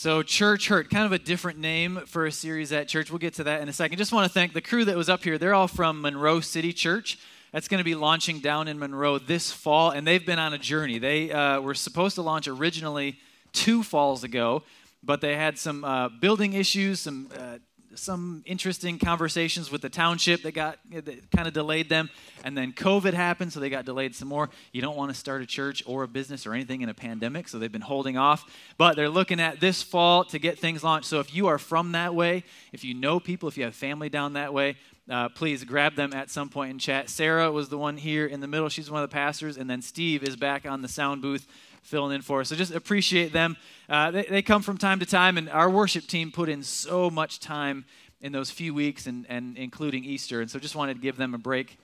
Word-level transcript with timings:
So, 0.00 0.22
Church 0.22 0.68
Hurt, 0.68 0.88
kind 0.88 1.04
of 1.04 1.12
a 1.12 1.18
different 1.18 1.58
name 1.58 2.00
for 2.06 2.24
a 2.24 2.32
series 2.32 2.72
at 2.72 2.88
church. 2.88 3.10
We'll 3.10 3.18
get 3.18 3.34
to 3.34 3.44
that 3.44 3.60
in 3.60 3.68
a 3.68 3.72
second. 3.74 3.98
Just 3.98 4.14
want 4.14 4.26
to 4.26 4.32
thank 4.32 4.54
the 4.54 4.62
crew 4.62 4.86
that 4.86 4.96
was 4.96 5.10
up 5.10 5.22
here. 5.22 5.36
They're 5.36 5.52
all 5.52 5.68
from 5.68 6.00
Monroe 6.00 6.40
City 6.40 6.72
Church. 6.72 7.18
That's 7.52 7.68
going 7.68 7.80
to 7.80 7.84
be 7.84 7.94
launching 7.94 8.40
down 8.40 8.66
in 8.66 8.78
Monroe 8.78 9.18
this 9.18 9.52
fall, 9.52 9.90
and 9.90 10.06
they've 10.06 10.24
been 10.24 10.38
on 10.38 10.54
a 10.54 10.58
journey. 10.58 10.98
They 10.98 11.30
uh, 11.30 11.60
were 11.60 11.74
supposed 11.74 12.14
to 12.14 12.22
launch 12.22 12.48
originally 12.48 13.18
two 13.52 13.82
falls 13.82 14.24
ago, 14.24 14.62
but 15.02 15.20
they 15.20 15.36
had 15.36 15.58
some 15.58 15.84
uh, 15.84 16.08
building 16.08 16.54
issues, 16.54 17.00
some 17.00 17.28
uh, 17.38 17.58
some 17.94 18.42
interesting 18.46 18.98
conversations 18.98 19.70
with 19.70 19.82
the 19.82 19.88
township 19.88 20.42
that 20.42 20.52
got 20.52 20.78
that 20.90 21.30
kind 21.30 21.48
of 21.48 21.54
delayed 21.54 21.88
them. 21.88 22.10
And 22.44 22.56
then 22.56 22.72
covid 22.72 23.14
happened 23.14 23.52
so 23.52 23.60
they 23.60 23.70
got 23.70 23.84
delayed 23.84 24.14
some 24.14 24.28
more. 24.28 24.50
You 24.72 24.80
don't 24.80 24.96
want 24.96 25.10
to 25.12 25.18
start 25.18 25.42
a 25.42 25.46
church 25.46 25.82
or 25.86 26.02
a 26.02 26.08
business 26.08 26.46
or 26.46 26.54
anything 26.54 26.82
in 26.82 26.88
a 26.88 26.94
pandemic 26.94 27.48
so 27.48 27.58
they've 27.58 27.70
been 27.70 27.80
holding 27.80 28.16
off. 28.16 28.44
But 28.78 28.96
they're 28.96 29.08
looking 29.08 29.40
at 29.40 29.60
this 29.60 29.82
fall 29.82 30.24
to 30.24 30.38
get 30.38 30.58
things 30.58 30.84
launched. 30.84 31.08
So 31.08 31.20
if 31.20 31.34
you 31.34 31.48
are 31.48 31.58
from 31.58 31.92
that 31.92 32.14
way 32.14 32.44
if 32.72 32.84
you 32.84 32.94
know 32.94 33.20
people 33.20 33.48
if 33.48 33.56
you 33.56 33.64
have 33.64 33.74
family 33.74 34.08
down 34.08 34.34
that 34.34 34.54
way 34.54 34.76
uh, 35.10 35.28
please 35.28 35.64
grab 35.64 35.96
them 35.96 36.12
at 36.12 36.30
some 36.30 36.48
point 36.48 36.70
in 36.70 36.78
chat 36.78 37.10
sarah 37.10 37.50
was 37.50 37.68
the 37.68 37.78
one 37.78 37.96
here 37.96 38.26
in 38.26 38.40
the 38.40 38.46
middle 38.46 38.68
she's 38.68 38.90
one 38.90 39.02
of 39.02 39.10
the 39.10 39.12
pastors 39.12 39.56
and 39.56 39.68
then 39.68 39.82
steve 39.82 40.22
is 40.22 40.36
back 40.36 40.64
on 40.64 40.82
the 40.82 40.88
sound 40.88 41.20
booth 41.20 41.46
filling 41.82 42.14
in 42.14 42.22
for 42.22 42.40
us. 42.40 42.48
So 42.48 42.56
just 42.56 42.74
appreciate 42.74 43.32
them. 43.32 43.56
Uh, 43.88 44.10
they, 44.10 44.22
they 44.24 44.42
come 44.42 44.62
from 44.62 44.78
time 44.78 45.00
to 45.00 45.06
time, 45.06 45.38
and 45.38 45.48
our 45.48 45.70
worship 45.70 46.06
team 46.06 46.30
put 46.30 46.48
in 46.48 46.62
so 46.62 47.10
much 47.10 47.40
time 47.40 47.84
in 48.20 48.32
those 48.32 48.50
few 48.50 48.74
weeks, 48.74 49.06
and, 49.06 49.26
and 49.28 49.56
including 49.56 50.04
Easter. 50.04 50.40
And 50.40 50.50
so 50.50 50.58
just 50.58 50.76
wanted 50.76 50.94
to 50.94 51.00
give 51.00 51.16
them 51.16 51.34
a 51.34 51.38
break. 51.38 51.78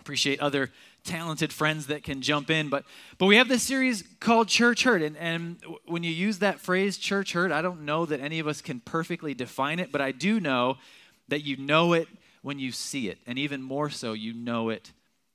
Appreciate 0.00 0.40
other 0.40 0.70
talented 1.04 1.52
friends 1.52 1.88
that 1.88 2.02
can 2.02 2.22
jump 2.22 2.50
in. 2.50 2.68
But 2.68 2.84
but 3.18 3.26
we 3.26 3.36
have 3.36 3.48
this 3.48 3.62
series 3.62 4.04
called 4.20 4.48
Church 4.48 4.84
Hurt. 4.84 5.02
And, 5.02 5.16
and 5.16 5.58
when 5.86 6.02
you 6.02 6.10
use 6.10 6.38
that 6.38 6.60
phrase, 6.60 6.96
church 6.96 7.32
hurt, 7.32 7.52
I 7.52 7.60
don't 7.60 7.84
know 7.84 8.06
that 8.06 8.20
any 8.20 8.38
of 8.38 8.46
us 8.46 8.60
can 8.60 8.80
perfectly 8.80 9.34
define 9.34 9.78
it, 9.78 9.90
but 9.92 10.00
I 10.00 10.12
do 10.12 10.40
know 10.40 10.78
that 11.28 11.42
you 11.42 11.56
know 11.56 11.92
it 11.92 12.08
when 12.46 12.60
you 12.60 12.70
see 12.70 13.08
it. 13.08 13.18
And 13.26 13.40
even 13.40 13.60
more 13.60 13.90
so, 13.90 14.12
you 14.12 14.32
know 14.32 14.68
it 14.68 14.92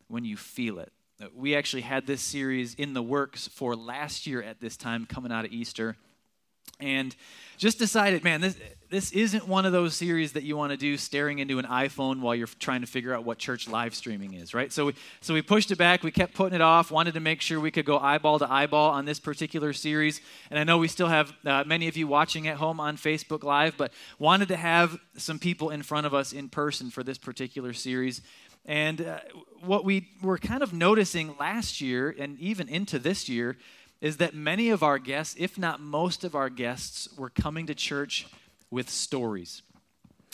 when 0.08 0.24
you 0.24 0.38
feel 0.38 0.80
it. 0.80 0.94
Uh, 1.22 1.26
we 1.36 1.58
actually 1.58 1.82
had 1.82 2.08
this 2.08 2.22
series 2.22 2.74
in 2.76 2.94
the 2.94 3.04
works 3.04 3.50
for 3.50 3.76
last 3.76 4.26
year 4.26 4.42
at 4.42 4.62
this 4.62 4.78
time, 4.78 5.06
coming 5.06 5.30
out 5.30 5.44
of 5.44 5.52
Easter, 5.52 5.98
and 6.82 7.16
just 7.58 7.78
decided, 7.78 8.24
man, 8.24 8.42
this 8.42 8.58
this 8.92 9.14
isn't 9.14 9.48
one 9.48 9.66
of 9.66 9.72
those 9.72 9.96
series 9.96 10.34
that 10.34 10.44
you 10.44 10.58
want 10.58 10.72
to 10.72 10.78
do 10.78 10.98
staring 10.98 11.40
into 11.40 11.60
an 11.60 11.66
iPhone 11.66 12.20
while 12.20 12.36
you're 12.36 12.50
trying 12.60 12.82
to 12.82 12.88
figure 12.88 13.14
out 13.14 13.24
what 13.24 13.38
church 13.38 13.70
live 13.70 13.96
streaming 13.96 14.34
is, 14.34 14.54
right? 14.54 14.72
So 14.72 14.88
we 14.88 14.96
so 15.22 15.34
we 15.34 15.42
pushed 15.42 15.72
it 15.72 15.78
back. 15.78 16.04
We 16.04 16.12
kept 16.12 16.34
putting 16.34 16.56
it 16.56 16.62
off. 16.62 16.92
Wanted 16.92 17.14
to 17.14 17.22
make 17.22 17.40
sure 17.42 17.60
we 17.60 17.72
could 17.72 17.86
go 17.86 17.98
eyeball 17.98 18.40
to 18.40 18.52
eyeball 18.52 18.92
on 18.92 19.06
this 19.06 19.20
particular 19.20 19.72
series. 19.72 20.20
And 20.50 20.60
I 20.60 20.66
know 20.66 20.78
we 20.78 20.90
still 20.90 21.08
have 21.08 21.34
uh, 21.46 21.64
many 21.66 21.88
of 21.88 21.96
you 21.96 22.06
watching 22.06 22.50
at 22.50 22.58
home 22.58 22.82
on 22.82 22.98
Facebook 22.98 23.44
Live, 23.44 23.78
but 23.78 23.94
wanted 24.20 24.50
to 24.50 24.58
have 24.58 25.00
some 25.16 25.40
people 25.40 25.70
in 25.70 25.84
front 25.84 26.06
of 26.06 26.14
us 26.14 26.34
in 26.34 26.50
person 26.50 26.90
for 26.90 27.02
this 27.02 27.18
particular 27.18 27.72
series. 27.72 28.22
And 28.66 29.02
uh, 29.02 29.20
what 29.62 29.86
we 29.86 30.10
were 30.22 30.38
kind 30.38 30.62
of 30.62 30.74
noticing 30.74 31.36
last 31.40 31.80
year 31.80 32.14
and 32.20 32.38
even 32.40 32.68
into 32.68 33.00
this 33.00 33.30
year 33.30 33.58
is 34.02 34.18
that 34.18 34.34
many 34.34 34.70
of 34.70 34.82
our 34.82 34.98
guests, 34.98 35.36
if 35.38 35.58
not 35.58 35.80
most 35.80 36.24
of 36.24 36.36
our 36.36 36.50
guests, 36.50 37.08
were 37.18 37.30
coming 37.30 37.68
to 37.68 37.76
church 37.76 38.28
with 38.72 38.90
stories. 38.90 39.62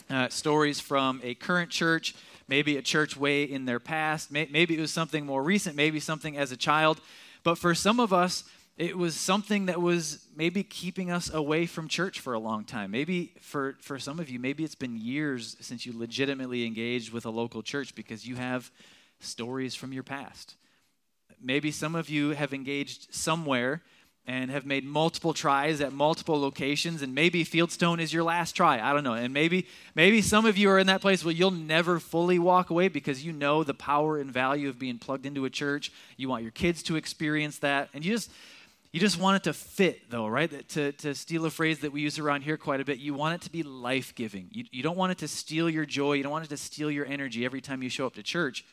Uh, 0.09 0.29
stories 0.29 0.79
from 0.79 1.19
a 1.22 1.35
current 1.35 1.69
church, 1.69 2.16
maybe 2.47 2.77
a 2.77 2.81
church 2.81 3.17
way 3.17 3.44
in 3.44 3.66
their 3.66 3.79
past, 3.79 4.31
maybe 4.31 4.77
it 4.77 4.79
was 4.79 4.91
something 4.91 5.25
more 5.25 5.44
recent, 5.44 5.75
maybe 5.75 6.00
something 6.00 6.38
as 6.38 6.51
a 6.51 6.57
child. 6.57 7.01
But 7.44 7.57
for 7.57 7.75
some 7.75 8.00
of 8.00 8.13
us, 8.13 8.45
it 8.77 8.97
was 8.97 9.16
something 9.16 9.66
that 9.66 9.81
was 9.81 10.27
maybe 10.35 10.63
keeping 10.63 11.11
us 11.11 11.33
away 11.33 11.66
from 11.66 11.88
church 11.88 12.19
for 12.19 12.33
a 12.33 12.39
long 12.39 12.63
time. 12.63 12.91
Maybe 12.91 13.33
for, 13.41 13.75
for 13.81 13.97
some 13.97 14.19
of 14.19 14.29
you, 14.29 14.39
maybe 14.39 14.63
it's 14.63 14.75
been 14.75 14.97
years 14.97 15.57
since 15.59 15.85
you 15.85 15.97
legitimately 15.97 16.66
engaged 16.66 17.11
with 17.11 17.25
a 17.25 17.29
local 17.31 17.63
church 17.63 17.95
because 17.95 18.25
you 18.25 18.35
have 18.35 18.72
stories 19.19 19.73
from 19.73 19.91
your 19.91 20.03
past. 20.03 20.56
Maybe 21.42 21.72
some 21.72 21.96
of 21.96 22.09
you 22.09 22.31
have 22.31 22.53
engaged 22.53 23.14
somewhere 23.14 23.81
and 24.25 24.52
have 24.52 24.66
made 24.66 24.84
multiple 24.84 25.34
tries 25.34 25.80
at 25.80 25.94
multiple 25.94 26.40
locations 26.40 27.02
and 27.02 27.16
maybe 27.16 27.46
fieldstone 27.46 28.02
is 28.02 28.12
your 28.12 28.24
last 28.24 28.52
try 28.58 28.78
i 28.78 28.92
don't 28.92 29.06
know 29.06 29.14
and 29.14 29.34
maybe 29.34 29.66
maybe 29.96 30.22
some 30.22 30.46
of 30.46 30.58
you 30.58 30.70
are 30.70 30.78
in 30.78 30.88
that 30.88 31.00
place 31.00 31.24
where 31.24 31.34
you'll 31.34 31.50
never 31.50 31.98
fully 31.98 32.38
walk 32.38 32.70
away 32.70 32.90
because 32.90 33.25
you 33.25 33.31
know 33.31 33.64
the 33.64 33.74
power 33.74 34.20
and 34.20 34.30
value 34.30 34.68
of 34.68 34.78
being 34.78 34.98
plugged 34.98 35.25
into 35.25 35.46
a 35.46 35.50
church 35.50 35.94
you 36.18 36.28
want 36.28 36.44
your 36.44 36.52
kids 36.52 36.84
to 36.84 36.98
experience 36.98 37.59
that 37.59 37.88
and 37.94 38.04
you 38.04 38.12
just 38.12 38.30
you 38.92 39.02
just 39.02 39.19
want 39.19 39.36
it 39.36 39.44
to 39.44 39.54
fit, 39.54 40.09
though, 40.09 40.28
right? 40.28 40.68
To, 40.69 40.92
to 40.92 41.14
steal 41.14 41.46
a 41.46 41.50
phrase 41.50 41.80
that 41.80 41.92
we 41.92 42.02
use 42.02 42.19
around 42.19 42.42
here 42.42 42.58
quite 42.58 42.80
a 42.80 42.86
bit, 42.86 43.00
you 43.00 43.14
want 43.14 43.36
it 43.36 43.42
to 43.42 43.52
be 43.52 43.62
life 43.62 44.16
giving. 44.16 44.48
You, 44.52 44.64
you 44.72 44.81
don't 44.81 44.98
want 44.98 45.12
it 45.12 45.18
to 45.19 45.28
steal 45.28 45.69
your 45.69 45.86
joy. 45.86 46.14
You 46.14 46.24
don't 46.24 46.31
want 46.31 46.46
it 46.46 46.50
to 46.50 46.58
steal 46.58 46.90
your 46.90 47.06
energy 47.06 47.46
every 47.46 47.62
time 47.62 47.84
you 47.84 47.90
show 47.90 48.08
up 48.08 48.16
to 48.16 48.24
church. 48.24 48.66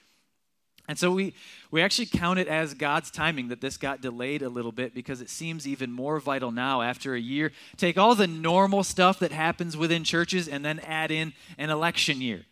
And 0.86 0.98
so 0.98 1.10
we, 1.10 1.32
we 1.70 1.80
actually 1.80 2.06
count 2.06 2.38
it 2.38 2.46
as 2.46 2.74
God's 2.74 3.10
timing 3.10 3.48
that 3.48 3.60
this 3.60 3.76
got 3.76 4.02
delayed 4.02 4.42
a 4.42 4.50
little 4.50 4.72
bit 4.72 4.94
because 4.94 5.22
it 5.22 5.30
seems 5.30 5.66
even 5.66 5.90
more 5.90 6.20
vital 6.20 6.50
now 6.50 6.82
after 6.82 7.14
a 7.14 7.20
year. 7.20 7.52
Take 7.76 7.96
all 7.96 8.14
the 8.14 8.26
normal 8.26 8.84
stuff 8.84 9.18
that 9.20 9.32
happens 9.32 9.76
within 9.76 10.04
churches 10.04 10.46
and 10.46 10.64
then 10.64 10.80
add 10.80 11.10
in 11.10 11.32
an 11.56 11.70
election 11.70 12.20
year 12.20 12.44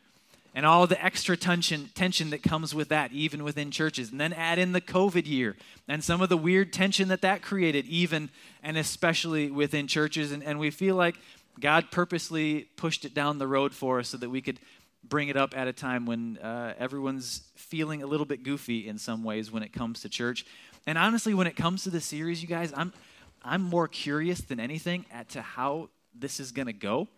and 0.55 0.67
all 0.67 0.87
the 0.87 1.03
extra 1.03 1.37
tension, 1.37 1.91
tension 1.95 2.31
that 2.31 2.43
comes 2.43 2.75
with 2.75 2.89
that, 2.89 3.13
even 3.13 3.43
within 3.43 3.71
churches. 3.71 4.11
And 4.11 4.21
then 4.21 4.33
add 4.33 4.59
in 4.59 4.73
the 4.73 4.81
COVID 4.81 5.27
year 5.27 5.57
and 5.89 6.05
some 6.05 6.21
of 6.21 6.29
the 6.29 6.37
weird 6.37 6.73
tension 6.73 7.09
that 7.09 7.23
that 7.23 7.43
created, 7.43 7.87
even 7.87 8.31
and 8.63 8.77
especially 8.77 9.51
within 9.51 9.87
churches. 9.87 10.31
And, 10.31 10.43
and 10.43 10.59
we 10.59 10.71
feel 10.71 10.95
like 10.95 11.17
God 11.61 11.91
purposely 11.91 12.69
pushed 12.77 13.05
it 13.05 13.15
down 13.15 13.39
the 13.39 13.47
road 13.47 13.75
for 13.75 13.99
us 13.99 14.09
so 14.09 14.17
that 14.19 14.31
we 14.31 14.41
could 14.41 14.59
bring 15.05 15.29
it 15.29 15.37
up 15.37 15.57
at 15.57 15.69
a 15.69 15.73
time 15.73 16.07
when 16.07 16.39
uh, 16.39 16.75
everyone's 16.79 17.43
feeling 17.57 18.03
a 18.03 18.07
little 18.07 18.27
bit 18.27 18.43
goofy 18.43 18.89
in 18.89 18.99
some 18.99 19.25
ways 19.25 19.51
when 19.51 19.63
it 19.63 19.73
comes 19.73 20.01
to 20.03 20.09
church. 20.09 20.47
And 20.87 20.97
honestly, 20.97 21.35
when 21.35 21.47
it 21.47 21.57
comes 21.57 21.85
to 21.85 21.91
the 21.91 22.01
series, 22.01 22.43
you 22.43 22.49
guys, 22.49 22.73
I'm, 22.77 22.93
I'm 23.43 23.63
more 23.63 23.89
curious 23.89 24.41
than 24.41 24.61
anything 24.61 25.07
at 25.13 25.31
to 25.31 25.43
how 25.43 25.91
this 26.15 26.41
is 26.41 26.53
going 26.53 26.67
to 26.67 26.73
go 26.73 27.09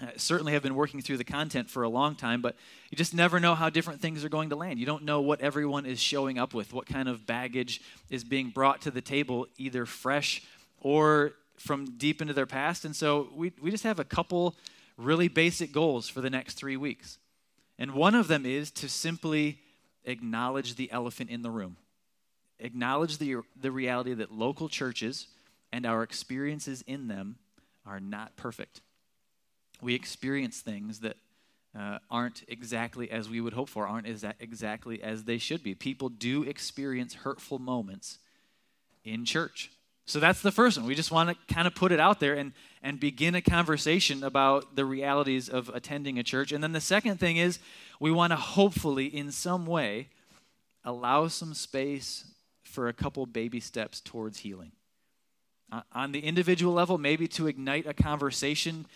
uh, 0.00 0.06
certainly 0.16 0.52
have 0.52 0.62
been 0.62 0.76
working 0.76 1.00
through 1.02 1.16
the 1.16 1.24
content 1.24 1.68
for 1.68 1.82
a 1.82 1.88
long 1.88 2.14
time, 2.14 2.40
but 2.40 2.54
you 2.88 2.96
just 2.96 3.14
never 3.14 3.40
know 3.40 3.56
how 3.56 3.68
different 3.68 4.00
things 4.00 4.24
are 4.24 4.28
going 4.28 4.50
to 4.50 4.56
land. 4.56 4.78
You 4.78 4.86
don't 4.86 5.02
know 5.02 5.20
what 5.20 5.40
everyone 5.40 5.86
is 5.86 6.00
showing 6.00 6.38
up 6.38 6.54
with, 6.54 6.72
what 6.72 6.86
kind 6.86 7.08
of 7.08 7.26
baggage 7.26 7.80
is 8.08 8.22
being 8.22 8.50
brought 8.50 8.82
to 8.82 8.92
the 8.92 9.00
table, 9.00 9.48
either 9.56 9.86
fresh 9.86 10.42
or 10.80 11.32
from 11.56 11.96
deep 11.98 12.22
into 12.22 12.32
their 12.32 12.46
past. 12.46 12.84
And 12.84 12.94
so 12.94 13.28
we, 13.34 13.52
we 13.60 13.72
just 13.72 13.82
have 13.82 13.98
a 13.98 14.04
couple 14.04 14.54
really 14.98 15.28
basic 15.28 15.72
goals 15.72 16.08
for 16.08 16.20
the 16.20 16.28
next 16.28 16.54
three 16.54 16.76
weeks. 16.76 17.18
And 17.78 17.92
one 17.92 18.14
of 18.14 18.28
them 18.28 18.44
is 18.44 18.70
to 18.72 18.88
simply 18.88 19.60
acknowledge 20.04 20.74
the 20.74 20.90
elephant 20.92 21.30
in 21.30 21.42
the 21.42 21.50
room, 21.50 21.76
acknowledge 22.58 23.18
the, 23.18 23.36
the 23.58 23.70
reality 23.70 24.12
that 24.14 24.32
local 24.32 24.68
churches 24.68 25.28
and 25.72 25.86
our 25.86 26.02
experiences 26.02 26.82
in 26.86 27.08
them 27.08 27.36
are 27.86 28.00
not 28.00 28.36
perfect 28.36 28.80
we 29.80 29.94
experience 29.94 30.60
things 30.60 31.00
that 31.00 31.16
uh, 31.78 31.98
aren't 32.10 32.42
exactly 32.48 33.10
as 33.10 33.28
we 33.28 33.40
would 33.40 33.52
hope 33.52 33.68
for, 33.68 33.86
aren't 33.86 34.06
as 34.06 34.24
exactly 34.40 35.02
as 35.02 35.24
they 35.24 35.38
should 35.38 35.62
be. 35.62 35.74
People 35.74 36.08
do 36.08 36.42
experience 36.42 37.14
hurtful 37.14 37.58
moments 37.58 38.18
in 39.04 39.24
church. 39.24 39.70
So 40.08 40.20
that's 40.20 40.40
the 40.40 40.50
first 40.50 40.78
one. 40.78 40.86
We 40.86 40.94
just 40.94 41.10
want 41.10 41.28
to 41.28 41.54
kind 41.54 41.66
of 41.66 41.74
put 41.74 41.92
it 41.92 42.00
out 42.00 42.18
there 42.18 42.32
and, 42.32 42.52
and 42.82 42.98
begin 42.98 43.34
a 43.34 43.42
conversation 43.42 44.24
about 44.24 44.74
the 44.74 44.86
realities 44.86 45.50
of 45.50 45.68
attending 45.68 46.18
a 46.18 46.22
church. 46.22 46.50
And 46.50 46.64
then 46.64 46.72
the 46.72 46.80
second 46.80 47.20
thing 47.20 47.36
is 47.36 47.58
we 48.00 48.10
want 48.10 48.30
to 48.30 48.36
hopefully, 48.36 49.04
in 49.04 49.30
some 49.30 49.66
way, 49.66 50.08
allow 50.82 51.28
some 51.28 51.52
space 51.52 52.24
for 52.62 52.88
a 52.88 52.94
couple 52.94 53.26
baby 53.26 53.60
steps 53.60 54.00
towards 54.00 54.38
healing. 54.38 54.72
Uh, 55.70 55.82
on 55.92 56.12
the 56.12 56.20
individual 56.20 56.72
level, 56.72 56.96
maybe 56.96 57.28
to 57.28 57.46
ignite 57.46 57.86
a 57.86 57.92
conversation 57.92 58.86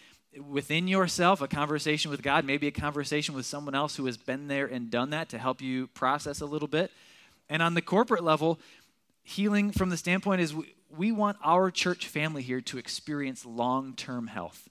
within 0.49 0.89
yourself, 0.89 1.43
a 1.43 1.49
conversation 1.49 2.11
with 2.11 2.23
God, 2.23 2.47
maybe 2.47 2.69
a 2.69 2.73
conversation 2.73 3.35
with 3.35 3.45
someone 3.45 3.75
else 3.75 3.97
who 3.97 4.07
has 4.07 4.17
been 4.17 4.49
there 4.49 4.65
and 4.65 4.91
done 4.91 5.11
that 5.11 5.29
to 5.29 5.39
help 5.39 5.61
you 5.61 5.89
process 5.89 6.41
a 6.41 6.47
little 6.47 6.69
bit. 6.69 6.91
And 7.51 7.61
on 7.63 7.75
the 7.75 7.83
corporate 7.83 8.25
level, 8.25 8.59
healing 9.23 9.71
from 9.71 9.91
the 9.91 9.97
standpoint 9.97 10.41
is 10.41 10.55
we, 10.55 10.75
we 10.97 11.13
want 11.13 11.37
our 11.45 11.71
church 11.71 12.07
family 12.07 12.43
here 12.43 12.61
to 12.63 12.79
experience 12.79 13.45
long 13.45 13.95
term 13.95 14.27
health. 14.27 14.69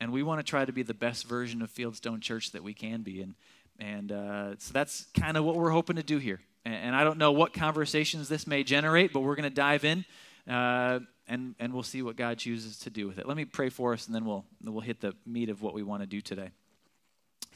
And 0.00 0.12
we 0.12 0.22
want 0.22 0.38
to 0.38 0.42
try 0.42 0.64
to 0.64 0.72
be 0.72 0.82
the 0.82 0.94
best 0.94 1.26
version 1.26 1.60
of 1.60 1.70
Fieldstone 1.70 2.22
Church 2.22 2.52
that 2.52 2.62
we 2.62 2.72
can 2.72 3.02
be. 3.02 3.20
And, 3.20 3.34
and 3.78 4.12
uh, 4.12 4.56
so 4.58 4.72
that's 4.72 5.06
kind 5.14 5.36
of 5.36 5.44
what 5.44 5.56
we're 5.56 5.70
hoping 5.70 5.96
to 5.96 6.02
do 6.02 6.16
here. 6.16 6.40
And, 6.64 6.74
and, 6.74 6.96
I 6.96 7.04
don't 7.04 7.18
know 7.18 7.32
what 7.32 7.52
conversations 7.52 8.28
this 8.28 8.46
may 8.46 8.62
generate, 8.62 9.12
but 9.12 9.20
we're 9.20 9.34
going 9.34 9.48
to 9.48 9.54
dive 9.54 9.84
in. 9.84 10.06
Uh, 10.48 11.00
and, 11.28 11.54
and 11.58 11.72
we'll 11.72 11.82
see 11.82 12.02
what 12.02 12.16
God 12.16 12.38
chooses 12.38 12.78
to 12.80 12.90
do 12.90 13.06
with 13.06 13.18
it. 13.18 13.28
Let 13.28 13.36
me 13.36 13.44
pray 13.44 13.68
for 13.68 13.92
us, 13.92 14.06
and 14.06 14.14
then 14.14 14.24
we'll, 14.24 14.44
we'll 14.64 14.80
hit 14.80 15.00
the 15.00 15.14
meat 15.26 15.48
of 15.48 15.62
what 15.62 15.74
we 15.74 15.82
want 15.82 16.02
to 16.02 16.06
do 16.06 16.20
today. 16.20 16.50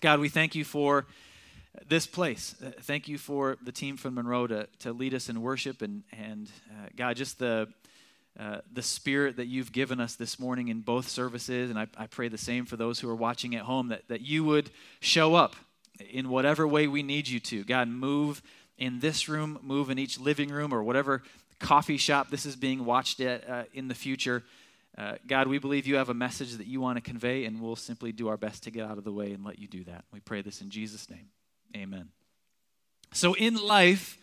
God, 0.01 0.21
we 0.21 0.29
thank 0.29 0.55
you 0.55 0.65
for 0.65 1.07
this 1.89 2.07
place. 2.07 2.55
Uh, 2.65 2.71
thank 2.83 3.09
you 3.09 3.19
for 3.19 3.57
the 3.63 3.73
team 3.73 3.97
from 3.97 4.15
Monroe 4.15 4.47
to, 4.47 4.69
to 4.81 4.93
lead 4.93 5.15
us 5.15 5.29
in 5.29 5.43
worship, 5.43 5.83
and, 5.83 6.03
and 6.13 6.51
uh, 6.71 6.89
God, 6.97 7.17
just 7.17 7.39
the, 7.39 7.69
uh, 8.39 8.59
the 8.73 8.83
spirit 8.83 9.37
that 9.37 9.47
you've 9.47 9.73
given 9.73 10.01
us 10.01 10.15
this 10.15 10.39
morning 10.39 10.69
in 10.69 10.81
both 10.81 11.09
services. 11.09 11.71
And 11.71 11.79
I, 11.79 11.87
I 11.97 12.07
pray 12.07 12.29
the 12.29 12.39
same 12.39 12.67
for 12.67 12.77
those 12.77 13.01
who 13.01 13.09
are 13.09 13.17
watching 13.17 13.55
at 13.55 13.63
home 13.63 13.89
that, 13.89 14.09
that 14.09 14.21
you 14.21 14.45
would 14.45 14.71
show 15.01 15.35
up 15.35 15.57
in 16.11 16.29
whatever 16.29 16.67
way 16.67 16.87
we 16.87 17.03
need 17.03 17.29
you 17.29 17.41
to. 17.41 17.65
God, 17.65 17.89
move 17.89 18.43
in 18.79 19.01
this 19.01 19.29
room, 19.29 19.59
move 19.63 19.91
in 19.91 19.99
each 19.99 20.19
living 20.19 20.49
room 20.49 20.73
or 20.73 20.83
whatever 20.83 21.23
coffee 21.59 21.97
shop 21.97 22.31
this 22.31 22.45
is 22.47 22.57
being 22.57 22.85
watched 22.85 23.21
at 23.21 23.49
uh, 23.49 23.65
in 23.73 23.89
the 23.89 23.95
future. 23.95 24.43
Uh, 24.97 25.15
God, 25.27 25.49
we 25.49 25.59
believe 25.59 25.87
you 25.87 25.97
have 25.97 26.09
a 26.09 26.15
message 26.15 26.53
that 26.55 26.67
you 26.67 26.81
want 26.81 26.97
to 26.97 27.01
convey, 27.01 27.47
and 27.47 27.61
we'll 27.61 27.75
simply 27.75 28.13
do 28.13 28.29
our 28.29 28.37
best 28.37 28.63
to 28.65 28.71
get 28.71 28.85
out 28.85 28.99
of 28.99 29.05
the 29.05 29.13
way 29.13 29.33
and 29.33 29.45
let 29.45 29.59
you 29.59 29.67
do 29.67 29.83
that. 29.85 30.05
We 30.13 30.21
pray 30.21 30.43
this 30.43 30.61
in 30.61 30.71
Jesus' 30.71 31.11
name. 31.11 31.29
Amen. 31.75 32.09
So, 33.13 33.35
in 33.35 33.57
life, 33.57 34.19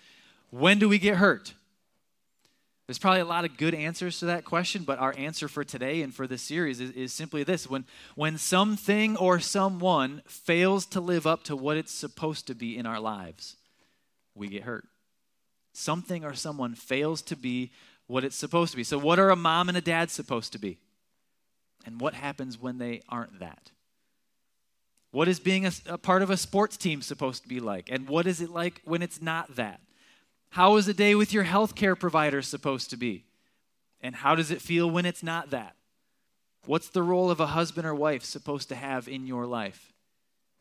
when 0.50 0.80
do 0.80 0.90
we 0.90 1.00
get 1.00 1.18
hurt? 1.18 1.54
There's 2.88 3.00
probably 3.00 3.22
a 3.22 3.26
lot 3.26 3.46
of 3.46 3.56
good 3.56 3.74
answers 3.74 4.20
to 4.20 4.26
that 4.26 4.44
question, 4.44 4.84
but 4.84 5.00
our 5.00 5.16
answer 5.18 5.48
for 5.48 5.64
today 5.64 6.02
and 6.02 6.14
for 6.14 6.28
this 6.28 6.42
series 6.42 6.82
is, 6.82 6.92
is 6.92 7.14
simply 7.14 7.44
this 7.44 7.70
when, 7.70 7.86
when 8.16 8.38
something 8.38 9.16
or 9.16 9.40
someone 9.40 10.22
fails 10.28 10.86
to 10.88 11.00
live 11.00 11.26
up 11.26 11.44
to 11.46 11.56
what 11.56 11.78
it's 11.78 11.94
supposed 11.94 12.48
to 12.48 12.54
be 12.54 12.78
in 12.78 12.86
our 12.86 13.00
lives, 13.00 13.56
we 14.36 14.50
get 14.50 14.64
hurt. 14.64 14.86
Something 15.72 16.26
or 16.26 16.34
someone 16.34 16.76
fails 16.76 17.22
to 17.24 17.38
be 17.38 17.72
what 18.08 18.26
it's 18.26 18.36
supposed 18.36 18.72
to 18.72 18.78
be. 18.78 18.84
So, 18.84 18.98
what 18.98 19.20
are 19.20 19.30
a 19.30 19.38
mom 19.38 19.70
and 19.70 19.78
a 19.78 19.82
dad 19.82 20.12
supposed 20.12 20.52
to 20.52 20.60
be? 20.60 20.78
And 21.86 22.02
what 22.02 22.14
happens 22.14 22.60
when 22.60 22.78
they 22.78 23.04
aren't 23.08 23.40
that? 23.40 23.72
What 25.12 25.28
is 25.28 25.40
being 25.40 25.66
a, 25.66 25.72
a, 25.88 25.98
part 25.98 26.22
of 26.22 26.30
a 26.30 26.38
sports 26.38 26.78
team 26.78 27.02
supposed 27.02 27.44
to 27.44 27.50
be 27.50 27.60
like? 27.60 27.90
And 27.92 28.08
what 28.08 28.28
is 28.28 28.42
it 28.42 28.50
like 28.50 28.82
when 28.86 29.02
it's 29.02 29.22
not 29.22 29.56
that? 29.58 29.82
How 30.50 30.78
is 30.78 30.88
a 30.88 30.94
day 30.94 31.16
with 31.16 31.34
your 31.34 31.46
healthcare 31.46 32.00
provider 32.00 32.42
supposed 32.42 32.90
to 32.90 32.98
be? 32.98 33.26
And 34.02 34.16
how 34.16 34.36
does 34.36 34.52
it 34.52 34.62
feel 34.62 34.90
when 34.90 35.06
it's 35.06 35.22
not 35.22 35.50
that? 35.52 35.76
What's 36.66 36.90
the 36.90 37.04
role 37.04 37.30
of 37.30 37.40
a 37.40 37.48
husband 37.48 37.86
or 37.88 37.96
wife 37.96 38.24
supposed 38.24 38.70
to 38.70 38.76
have 38.76 39.08
in 39.08 39.28
your 39.28 39.46
life? 39.46 39.94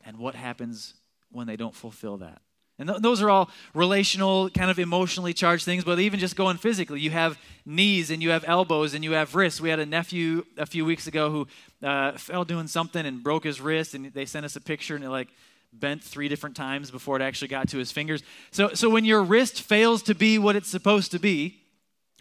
And 0.04 0.18
what 0.18 0.34
happens 0.34 0.94
when 1.30 1.46
they 1.46 1.56
don't 1.56 1.74
fulfill 1.74 2.18
that? 2.18 2.40
And 2.80 2.88
th- 2.88 3.00
those 3.00 3.22
are 3.22 3.30
all 3.30 3.50
relational, 3.74 4.50
kind 4.50 4.70
of 4.70 4.78
emotionally 4.78 5.34
charged 5.34 5.64
things, 5.64 5.84
but 5.84 6.00
even 6.00 6.18
just 6.18 6.34
going 6.34 6.56
physically, 6.56 6.98
you 6.98 7.10
have 7.10 7.38
knees 7.66 8.10
and 8.10 8.22
you 8.22 8.30
have 8.30 8.42
elbows 8.48 8.94
and 8.94 9.04
you 9.04 9.12
have 9.12 9.34
wrists. 9.34 9.60
We 9.60 9.68
had 9.68 9.78
a 9.78 9.86
nephew 9.86 10.44
a 10.56 10.66
few 10.66 10.84
weeks 10.84 11.06
ago 11.06 11.30
who 11.30 11.86
uh, 11.86 12.12
fell 12.12 12.44
doing 12.44 12.66
something 12.66 13.04
and 13.06 13.22
broke 13.22 13.44
his 13.44 13.60
wrist, 13.60 13.94
and 13.94 14.06
they 14.06 14.24
sent 14.24 14.46
us 14.46 14.56
a 14.56 14.60
picture 14.60 14.96
and 14.96 15.04
it 15.04 15.10
like 15.10 15.28
bent 15.72 16.02
three 16.02 16.28
different 16.28 16.56
times 16.56 16.90
before 16.90 17.16
it 17.16 17.22
actually 17.22 17.48
got 17.48 17.68
to 17.68 17.78
his 17.78 17.92
fingers. 17.92 18.22
So, 18.50 18.70
so 18.74 18.88
when 18.88 19.04
your 19.04 19.22
wrist 19.22 19.62
fails 19.62 20.02
to 20.04 20.14
be 20.14 20.38
what 20.38 20.56
it's 20.56 20.68
supposed 20.68 21.12
to 21.12 21.20
be, 21.20 21.58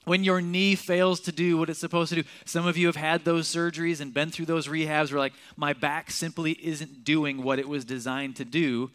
when 0.04 0.24
your 0.24 0.42
knee 0.42 0.76
fails 0.76 1.20
to 1.22 1.32
do 1.32 1.58
what 1.58 1.70
it's 1.70 1.80
supposed 1.80 2.10
to 2.10 2.22
do. 2.22 2.28
Some 2.44 2.66
of 2.66 2.78
you 2.78 2.88
have 2.88 2.96
had 2.96 3.24
those 3.24 3.48
surgeries 3.48 4.02
and 4.02 4.14
been 4.14 4.32
through 4.32 4.48
those 4.48 4.68
rehabs 4.68 5.12
where, 5.12 5.20
like, 5.20 5.34
my 5.56 5.74
back 5.74 6.10
simply 6.10 6.54
isn't 6.54 7.04
doing 7.04 7.44
what 7.44 7.60
it 7.60 7.70
was 7.70 7.86
designed 7.86 8.36
to 8.38 8.46
do. 8.46 8.90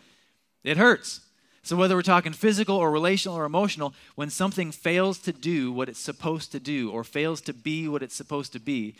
It 0.64 0.76
hurts. 0.76 1.20
So, 1.64 1.76
whether 1.76 1.96
we're 1.96 2.02
talking 2.02 2.34
physical 2.34 2.76
or 2.76 2.90
relational 2.90 3.38
or 3.38 3.46
emotional, 3.46 3.94
when 4.16 4.28
something 4.28 4.70
fails 4.70 5.16
to 5.20 5.32
do 5.32 5.72
what 5.72 5.88
it's 5.88 5.98
supposed 5.98 6.52
to 6.52 6.60
do 6.60 6.90
or 6.90 7.04
fails 7.04 7.40
to 7.40 7.54
be 7.54 7.88
what 7.88 8.02
it's 8.02 8.14
supposed 8.14 8.52
to 8.52 8.60
be, 8.60 8.96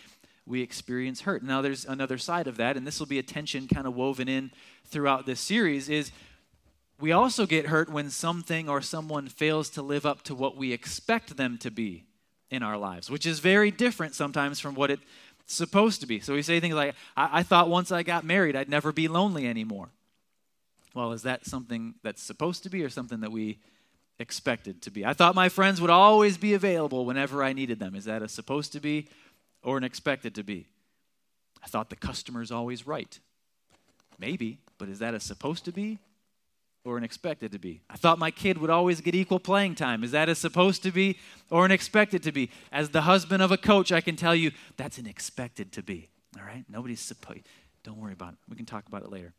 we 0.46 0.62
experience 0.62 1.20
hurt. 1.20 1.42
Now, 1.42 1.60
there's 1.60 1.84
another 1.84 2.16
side 2.16 2.46
of 2.46 2.56
that, 2.56 2.78
and 2.78 2.86
this 2.86 2.98
will 2.98 3.06
be 3.06 3.18
a 3.18 3.22
tension 3.22 3.68
kind 3.68 3.86
of 3.86 3.94
woven 3.94 4.28
in 4.28 4.50
throughout 4.86 5.26
this 5.26 5.40
series 5.40 5.90
is 5.90 6.10
we 6.98 7.12
also 7.12 7.44
get 7.44 7.66
hurt 7.66 7.90
when 7.90 8.08
something 8.08 8.66
or 8.66 8.80
someone 8.80 9.28
fails 9.28 9.68
to 9.70 9.82
live 9.82 10.06
up 10.06 10.22
to 10.22 10.34
what 10.34 10.56
we 10.56 10.72
expect 10.72 11.36
them 11.36 11.58
to 11.58 11.70
be 11.70 12.04
in 12.50 12.62
our 12.62 12.78
lives, 12.78 13.10
which 13.10 13.26
is 13.26 13.40
very 13.40 13.70
different 13.70 14.14
sometimes 14.14 14.58
from 14.58 14.74
what 14.74 14.90
it's 14.90 15.02
supposed 15.44 16.00
to 16.00 16.06
be. 16.06 16.18
So 16.18 16.32
we 16.32 16.40
say 16.40 16.60
things 16.60 16.74
like, 16.74 16.94
I, 17.14 17.40
I 17.40 17.42
thought 17.42 17.68
once 17.68 17.92
I 17.92 18.02
got 18.02 18.24
married, 18.24 18.56
I'd 18.56 18.70
never 18.70 18.90
be 18.90 19.06
lonely 19.06 19.46
anymore. 19.46 19.90
Well, 20.94 21.12
is 21.12 21.22
that 21.22 21.44
something 21.44 21.94
that's 22.02 22.22
supposed 22.22 22.62
to 22.62 22.70
be 22.70 22.84
or 22.84 22.88
something 22.88 23.20
that 23.20 23.32
we 23.32 23.58
expected 24.18 24.80
to 24.82 24.90
be? 24.90 25.04
I 25.04 25.12
thought 25.12 25.34
my 25.34 25.48
friends 25.48 25.80
would 25.80 25.90
always 25.90 26.38
be 26.38 26.54
available 26.54 27.04
whenever 27.04 27.42
I 27.42 27.52
needed 27.52 27.80
them. 27.80 27.94
Is 27.94 28.04
that 28.04 28.22
a 28.22 28.28
supposed 28.28 28.72
to 28.72 28.80
be 28.80 29.08
or 29.62 29.76
an 29.76 29.84
expected 29.84 30.34
to 30.36 30.44
be? 30.44 30.68
I 31.62 31.66
thought 31.66 31.90
the 31.90 31.96
customer's 31.96 32.52
always 32.52 32.86
right. 32.86 33.18
Maybe, 34.18 34.60
but 34.78 34.88
is 34.88 35.00
that 35.00 35.14
a 35.14 35.20
supposed 35.20 35.64
to 35.64 35.72
be 35.72 35.98
or 36.84 36.96
an 36.96 37.02
expected 37.02 37.50
to 37.52 37.58
be? 37.58 37.80
I 37.90 37.96
thought 37.96 38.18
my 38.18 38.30
kid 38.30 38.58
would 38.58 38.70
always 38.70 39.00
get 39.00 39.16
equal 39.16 39.40
playing 39.40 39.74
time. 39.74 40.04
Is 40.04 40.12
that 40.12 40.28
a 40.28 40.36
supposed 40.36 40.84
to 40.84 40.92
be 40.92 41.18
or 41.50 41.64
an 41.64 41.72
expected 41.72 42.22
to 42.22 42.30
be? 42.30 42.50
As 42.70 42.90
the 42.90 43.02
husband 43.02 43.42
of 43.42 43.50
a 43.50 43.56
coach, 43.56 43.90
I 43.90 44.00
can 44.00 44.14
tell 44.14 44.34
you 44.34 44.52
that's 44.76 44.98
an 44.98 45.06
expected 45.06 45.72
to 45.72 45.82
be. 45.82 46.08
All 46.38 46.44
right? 46.44 46.64
Nobody's 46.68 47.00
supposed. 47.00 47.40
Don't 47.82 47.98
worry 47.98 48.12
about 48.12 48.34
it. 48.34 48.38
We 48.48 48.56
can 48.56 48.66
talk 48.66 48.86
about 48.86 49.02
it 49.02 49.10
later. 49.10 49.34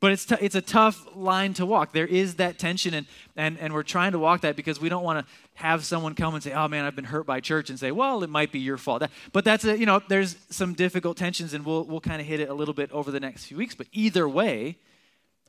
But 0.00 0.12
it's, 0.12 0.24
t- 0.24 0.36
it's 0.40 0.54
a 0.54 0.62
tough 0.62 1.06
line 1.14 1.52
to 1.54 1.66
walk. 1.66 1.92
There 1.92 2.06
is 2.06 2.36
that 2.36 2.58
tension, 2.58 2.94
and, 2.94 3.06
and, 3.36 3.58
and 3.58 3.74
we're 3.74 3.82
trying 3.82 4.12
to 4.12 4.18
walk 4.18 4.40
that 4.40 4.56
because 4.56 4.80
we 4.80 4.88
don't 4.88 5.04
want 5.04 5.26
to 5.26 5.32
have 5.54 5.84
someone 5.84 6.14
come 6.14 6.34
and 6.34 6.42
say, 6.42 6.52
oh 6.52 6.68
man, 6.68 6.86
I've 6.86 6.96
been 6.96 7.04
hurt 7.04 7.26
by 7.26 7.40
church, 7.40 7.68
and 7.68 7.78
say, 7.78 7.90
well, 7.90 8.22
it 8.22 8.30
might 8.30 8.50
be 8.50 8.58
your 8.58 8.78
fault. 8.78 9.02
But 9.32 9.44
that's, 9.44 9.64
a, 9.64 9.78
you 9.78 9.84
know, 9.84 10.00
there's 10.08 10.36
some 10.48 10.72
difficult 10.72 11.18
tensions, 11.18 11.52
and 11.52 11.66
we'll, 11.66 11.84
we'll 11.84 12.00
kind 12.00 12.20
of 12.20 12.26
hit 12.26 12.40
it 12.40 12.48
a 12.48 12.54
little 12.54 12.72
bit 12.72 12.90
over 12.92 13.10
the 13.10 13.20
next 13.20 13.44
few 13.44 13.58
weeks. 13.58 13.74
But 13.74 13.88
either 13.92 14.26
way, 14.26 14.78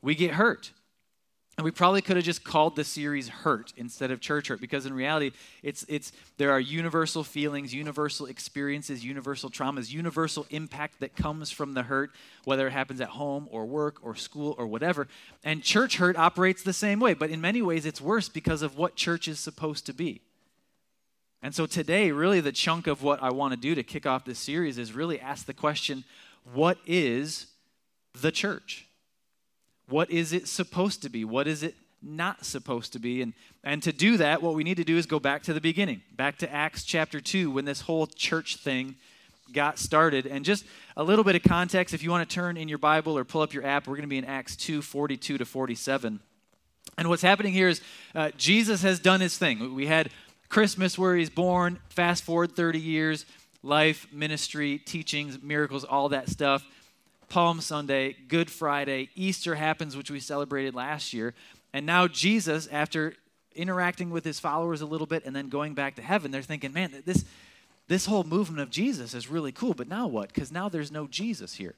we 0.02 0.16
get 0.16 0.32
hurt. 0.32 0.74
And 1.58 1.66
we 1.66 1.72
probably 1.72 2.02
could 2.02 2.16
have 2.16 2.26
just 2.26 2.44
called 2.46 2.76
the 2.76 2.84
series 2.84 3.28
Hurt 3.28 3.74
instead 3.76 4.10
of 4.10 4.22
Church 4.22 4.48
Hurt 4.48 4.62
because 4.62 4.86
in 4.86 4.94
reality, 4.94 5.32
it's, 5.62 5.86
it's, 5.90 6.14
there 6.38 6.52
are 6.52 6.60
universal 6.60 7.24
feelings, 7.24 7.74
universal 7.74 8.26
experiences, 8.26 9.04
universal 9.04 9.50
traumas, 9.50 9.92
universal 9.92 10.48
impact 10.50 11.02
that 11.02 11.16
comes 11.16 11.52
from 11.52 11.74
the 11.74 11.84
hurt, 11.84 12.12
whether 12.46 12.68
it 12.68 12.72
happens 12.72 13.02
at 13.02 13.10
home 13.10 13.50
or 13.52 13.66
work 13.66 13.98
or 14.02 14.16
school 14.16 14.56
or 14.58 14.66
whatever. 14.66 15.08
And 15.44 15.62
church 15.62 15.98
hurt 15.98 16.16
operates 16.16 16.64
the 16.64 16.74
same 16.74 17.02
way, 17.02 17.14
but 17.14 17.30
in 17.30 17.42
many 17.42 17.62
ways, 17.62 17.86
it's 17.86 18.02
worse 18.02 18.30
because 18.30 18.62
of 18.62 18.78
what 18.78 18.96
church 18.96 19.28
is 19.28 19.40
supposed 19.40 19.86
to 19.88 19.94
be. 19.94 20.22
And 21.44 21.54
so 21.54 21.66
today, 21.66 22.12
really, 22.12 22.40
the 22.40 22.52
chunk 22.52 22.88
of 22.88 23.04
what 23.04 23.22
I 23.22 23.32
want 23.32 23.54
to 23.54 23.60
do 23.60 23.76
to 23.76 23.84
kick 23.84 24.06
off 24.06 24.26
this 24.26 24.40
series 24.40 24.78
is 24.78 24.94
really 24.94 25.20
ask 25.20 25.46
the 25.46 25.54
question 25.54 26.06
what 26.54 26.78
is 26.88 27.48
the 28.20 28.32
church? 28.32 28.88
What 29.92 30.10
is 30.10 30.32
it 30.32 30.48
supposed 30.48 31.02
to 31.04 31.10
be? 31.10 31.26
What 31.26 31.48
is 31.48 31.64
it 31.64 31.76
not 32.02 32.46
supposed 32.46 32.94
to 32.94 33.00
be? 33.00 33.22
And, 33.22 33.34
and 33.64 33.84
to 33.84 33.92
do 33.92 34.18
that, 34.18 34.42
what 34.42 34.56
we 34.56 34.64
need 34.64 34.78
to 34.78 34.86
do 34.86 34.98
is 34.98 35.06
go 35.06 35.20
back 35.20 35.44
to 35.44 35.54
the 35.54 35.60
beginning, 35.60 36.02
back 36.16 36.38
to 36.40 36.52
Acts 36.52 36.84
chapter 36.84 37.20
2, 37.20 37.52
when 37.52 37.66
this 37.66 37.82
whole 37.82 38.08
church 38.08 38.56
thing 38.56 38.96
got 39.52 39.78
started. 39.78 40.26
And 40.26 40.46
just 40.46 40.66
a 40.96 41.04
little 41.04 41.26
bit 41.26 41.36
of 41.36 41.44
context, 41.44 41.94
if 41.94 42.04
you 42.04 42.10
want 42.10 42.28
to 42.28 42.34
turn 42.34 42.56
in 42.56 42.70
your 42.70 42.78
Bible 42.78 43.18
or 43.18 43.26
pull 43.26 43.42
up 43.42 43.54
your 43.54 43.66
app, 43.66 43.86
we're 43.86 43.96
going 43.96 44.04
to 44.04 44.08
be 44.08 44.18
in 44.18 44.26
Acts 44.26 44.56
2 44.56 44.82
42 44.82 45.38
to 45.38 45.46
47. 45.46 46.22
And 46.98 47.10
what's 47.10 47.22
happening 47.22 47.52
here 47.52 47.68
is 47.68 47.82
uh, 48.16 48.32
Jesus 48.38 48.82
has 48.84 49.00
done 49.00 49.20
his 49.20 49.38
thing. 49.38 49.76
We 49.76 49.88
had 49.88 50.10
Christmas 50.48 50.98
where 50.98 51.18
he's 51.18 51.30
born, 51.30 51.80
fast 51.90 52.24
forward 52.24 52.56
30 52.56 52.80
years, 52.80 53.26
life, 53.62 54.08
ministry, 54.12 54.78
teachings, 54.78 55.42
miracles, 55.42 55.84
all 55.84 56.10
that 56.10 56.30
stuff. 56.30 56.66
Palm 57.32 57.62
Sunday, 57.62 58.14
Good 58.28 58.52
Friday, 58.52 59.10
Easter 59.16 59.56
happens, 59.56 59.96
which 59.96 60.12
we 60.12 60.20
celebrated 60.20 60.76
last 60.76 61.14
year. 61.14 61.34
And 61.72 61.86
now 61.86 62.06
Jesus, 62.06 62.68
after 62.70 63.14
interacting 63.56 64.10
with 64.10 64.26
his 64.26 64.38
followers 64.38 64.82
a 64.82 64.86
little 64.86 65.08
bit 65.08 65.26
and 65.26 65.34
then 65.34 65.48
going 65.48 65.74
back 65.74 65.96
to 65.96 66.02
heaven, 66.02 66.32
they're 66.32 66.42
thinking, 66.42 66.74
man, 66.74 66.92
this, 67.06 67.24
this 67.88 68.06
whole 68.06 68.26
movement 68.26 68.60
of 68.60 68.70
Jesus 68.70 69.14
is 69.14 69.30
really 69.30 69.54
cool, 69.54 69.74
but 69.74 69.88
now 69.88 70.08
what? 70.08 70.34
Because 70.34 70.52
now 70.52 70.68
there's 70.68 70.92
no 70.92 71.08
Jesus 71.08 71.54
here. 71.54 71.76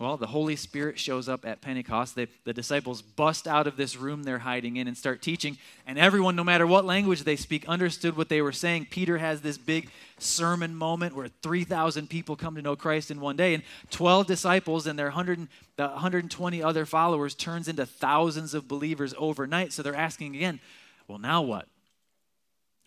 Well, 0.00 0.16
the 0.16 0.26
Holy 0.26 0.56
Spirit 0.56 0.98
shows 0.98 1.28
up 1.28 1.46
at 1.46 1.60
Pentecost. 1.60 2.16
They, 2.16 2.26
the 2.42 2.52
disciples 2.52 3.00
bust 3.00 3.46
out 3.46 3.68
of 3.68 3.76
this 3.76 3.96
room 3.96 4.24
they're 4.24 4.40
hiding 4.40 4.76
in 4.76 4.88
and 4.88 4.96
start 4.96 5.22
teaching. 5.22 5.56
And 5.86 5.98
everyone, 5.98 6.34
no 6.34 6.42
matter 6.42 6.66
what 6.66 6.84
language 6.84 7.22
they 7.22 7.36
speak, 7.36 7.68
understood 7.68 8.16
what 8.16 8.28
they 8.28 8.42
were 8.42 8.50
saying. 8.50 8.88
Peter 8.90 9.18
has 9.18 9.40
this 9.40 9.56
big 9.56 9.88
sermon 10.18 10.74
moment 10.74 11.14
where 11.14 11.28
3,000 11.42 12.10
people 12.10 12.34
come 12.34 12.56
to 12.56 12.62
know 12.62 12.74
Christ 12.74 13.12
in 13.12 13.20
one 13.20 13.36
day. 13.36 13.54
And 13.54 13.62
12 13.92 14.26
disciples 14.26 14.88
and 14.88 14.98
their 14.98 15.06
100, 15.06 15.46
the 15.76 15.86
120 15.86 16.60
other 16.60 16.86
followers 16.86 17.36
turns 17.36 17.68
into 17.68 17.86
thousands 17.86 18.52
of 18.52 18.66
believers 18.66 19.14
overnight. 19.16 19.72
So 19.72 19.84
they're 19.84 19.94
asking 19.94 20.34
again, 20.34 20.58
well, 21.06 21.18
now 21.18 21.42
what? 21.42 21.68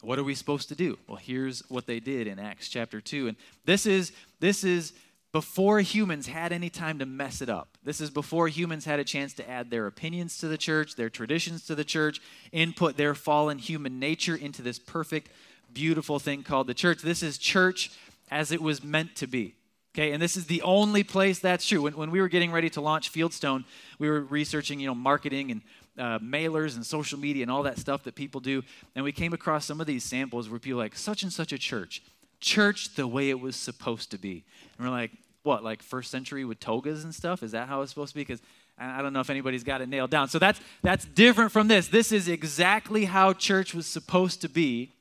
What 0.01 0.19
are 0.19 0.23
we 0.23 0.35
supposed 0.35 0.69
to 0.69 0.75
do? 0.75 0.99
Well, 1.07 1.17
here's 1.17 1.61
what 1.69 1.87
they 1.87 2.01
did 2.01 2.27
in 2.27 2.37
Acts 2.37 2.67
chapter 2.67 2.99
2. 2.99 3.29
And 3.29 3.37
this 3.65 3.85
is, 3.85 4.11
this 4.39 4.63
is 4.63 4.93
before 5.31 5.81
humans 5.81 6.27
had 6.27 6.51
any 6.53 6.69
time 6.69 6.99
to 6.99 7.05
mess 7.05 7.41
it 7.41 7.49
up. 7.49 7.77
This 7.83 8.01
is 8.01 8.09
before 8.09 8.47
humans 8.47 8.85
had 8.85 8.99
a 8.99 9.03
chance 9.03 9.33
to 9.33 9.49
add 9.49 9.69
their 9.69 9.87
opinions 9.87 10.37
to 10.39 10.47
the 10.47 10.57
church, 10.57 10.95
their 10.95 11.09
traditions 11.09 11.65
to 11.65 11.75
the 11.75 11.83
church, 11.83 12.21
input 12.51 12.97
their 12.97 13.13
fallen 13.13 13.57
human 13.57 13.99
nature 13.99 14.35
into 14.35 14.61
this 14.61 14.79
perfect, 14.79 15.29
beautiful 15.73 16.19
thing 16.19 16.43
called 16.43 16.67
the 16.67 16.73
church. 16.73 17.01
This 17.01 17.21
is 17.21 17.37
church 17.37 17.91
as 18.31 18.51
it 18.51 18.61
was 18.61 18.83
meant 18.83 19.15
to 19.17 19.27
be. 19.27 19.55
Okay, 19.93 20.11
and 20.11 20.21
this 20.21 20.37
is 20.37 20.45
the 20.45 20.61
only 20.61 21.03
place 21.03 21.39
that's 21.39 21.65
true. 21.65 21.81
When, 21.81 21.97
when 21.97 22.11
we 22.11 22.21
were 22.21 22.27
getting 22.27 22.51
ready 22.51 22.69
to 22.71 22.81
launch 22.81 23.11
Fieldstone, 23.11 23.65
we 23.97 24.07
were 24.07 24.21
researching, 24.21 24.79
you 24.79 24.85
know, 24.85 24.93
marketing 24.93 25.49
and 25.49 25.61
uh, 25.97 26.19
mailers 26.19 26.75
and 26.75 26.85
social 26.85 27.17
media 27.17 27.41
and 27.41 27.51
all 27.51 27.63
that 27.63 27.79
stuff 27.79 28.03
that 28.03 28.13
people 28.13 28.39
do. 28.39 28.61
And 28.95 29.03
we 29.03 29.11
came 29.11 29.33
across 29.33 29.65
some 29.65 29.81
of 29.81 29.87
these 29.87 30.03
samples 30.03 30.49
where 30.49 30.59
people 30.59 30.77
like, 30.77 30.95
such 30.95 31.23
and 31.23 31.33
such 31.33 31.51
a 31.51 31.57
church, 31.57 32.03
church 32.39 32.95
the 32.95 33.07
way 33.07 33.29
it 33.29 33.39
was 33.39 33.55
supposed 33.55 34.11
to 34.11 34.17
be. 34.17 34.45
And 34.77 34.87
we're 34.87 34.91
like, 34.91 35.11
what, 35.43 35.63
like 35.63 35.81
first 35.81 36.11
century 36.11 36.45
with 36.45 36.59
togas 36.59 37.03
and 37.03 37.13
stuff? 37.13 37.41
Is 37.41 37.51
that 37.51 37.67
how 37.67 37.81
it's 37.81 37.91
supposed 37.91 38.09
to 38.09 38.15
be? 38.15 38.21
Because 38.21 38.41
I 38.77 39.01
don't 39.01 39.13
know 39.13 39.21
if 39.21 39.29
anybody's 39.29 39.63
got 39.63 39.81
it 39.81 39.89
nailed 39.89 40.11
down. 40.11 40.27
So 40.27 40.37
that's, 40.37 40.59
that's 40.83 41.05
different 41.05 41.51
from 41.51 41.67
this. 41.67 41.87
This 41.87 42.11
is 42.11 42.27
exactly 42.27 43.05
how 43.05 43.33
church 43.33 43.73
was 43.73 43.87
supposed 43.87 44.41
to 44.41 44.49
be 44.49 44.91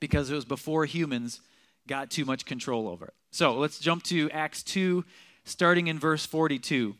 because 0.00 0.30
it 0.30 0.34
was 0.34 0.44
before 0.44 0.86
humans 0.86 1.40
got 1.86 2.10
too 2.10 2.24
much 2.24 2.46
control 2.46 2.88
over 2.88 3.06
it. 3.06 3.14
So 3.30 3.54
let's 3.58 3.78
jump 3.78 4.02
to 4.04 4.30
Acts 4.30 4.62
2, 4.62 5.04
starting 5.44 5.88
in 5.88 5.98
verse 5.98 6.24
42. 6.24 6.94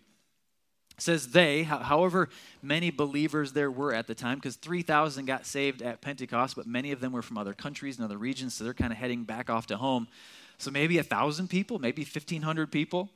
Says 1.02 1.32
they, 1.32 1.64
however 1.64 2.28
many 2.62 2.90
believers 2.90 3.54
there 3.54 3.72
were 3.72 3.92
at 3.92 4.06
the 4.06 4.14
time, 4.14 4.38
because 4.38 4.54
3,000 4.54 5.24
got 5.24 5.44
saved 5.46 5.82
at 5.82 6.00
Pentecost, 6.00 6.54
but 6.54 6.64
many 6.64 6.92
of 6.92 7.00
them 7.00 7.10
were 7.10 7.22
from 7.22 7.36
other 7.36 7.54
countries 7.54 7.96
and 7.96 8.04
other 8.04 8.16
regions, 8.16 8.54
so 8.54 8.62
they're 8.62 8.72
kind 8.72 8.92
of 8.92 8.98
heading 8.98 9.24
back 9.24 9.50
off 9.50 9.66
to 9.66 9.76
home. 9.76 10.06
So 10.58 10.70
maybe 10.70 10.98
a 10.98 11.02
1,000 11.02 11.50
people, 11.50 11.80
maybe 11.80 12.02
1,500 12.02 12.70
people. 12.70 13.10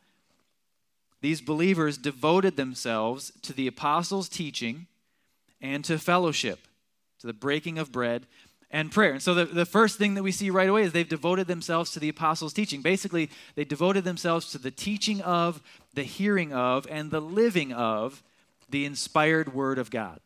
These 1.20 1.40
believers 1.40 1.96
devoted 1.96 2.56
themselves 2.56 3.30
to 3.42 3.52
the 3.52 3.68
apostles' 3.68 4.28
teaching 4.28 4.88
and 5.60 5.84
to 5.84 5.96
fellowship, 5.96 6.66
to 7.20 7.28
the 7.28 7.32
breaking 7.32 7.78
of 7.78 7.92
bread 7.92 8.26
and 8.70 8.90
prayer. 8.90 9.12
And 9.12 9.22
so 9.22 9.34
the, 9.34 9.44
the 9.44 9.64
first 9.64 9.98
thing 9.98 10.14
that 10.14 10.22
we 10.22 10.32
see 10.32 10.50
right 10.50 10.68
away 10.68 10.82
is 10.82 10.92
they've 10.92 11.08
devoted 11.08 11.46
themselves 11.46 11.92
to 11.92 12.00
the 12.00 12.08
apostles' 12.08 12.52
teaching. 12.52 12.82
Basically, 12.82 13.30
they 13.54 13.64
devoted 13.64 14.04
themselves 14.04 14.50
to 14.52 14.58
the 14.58 14.70
teaching 14.70 15.20
of, 15.22 15.62
the 15.94 16.02
hearing 16.02 16.52
of, 16.52 16.86
and 16.90 17.10
the 17.10 17.20
living 17.20 17.72
of 17.72 18.22
the 18.68 18.84
inspired 18.84 19.54
word 19.54 19.78
of 19.78 19.90
God. 19.90 20.20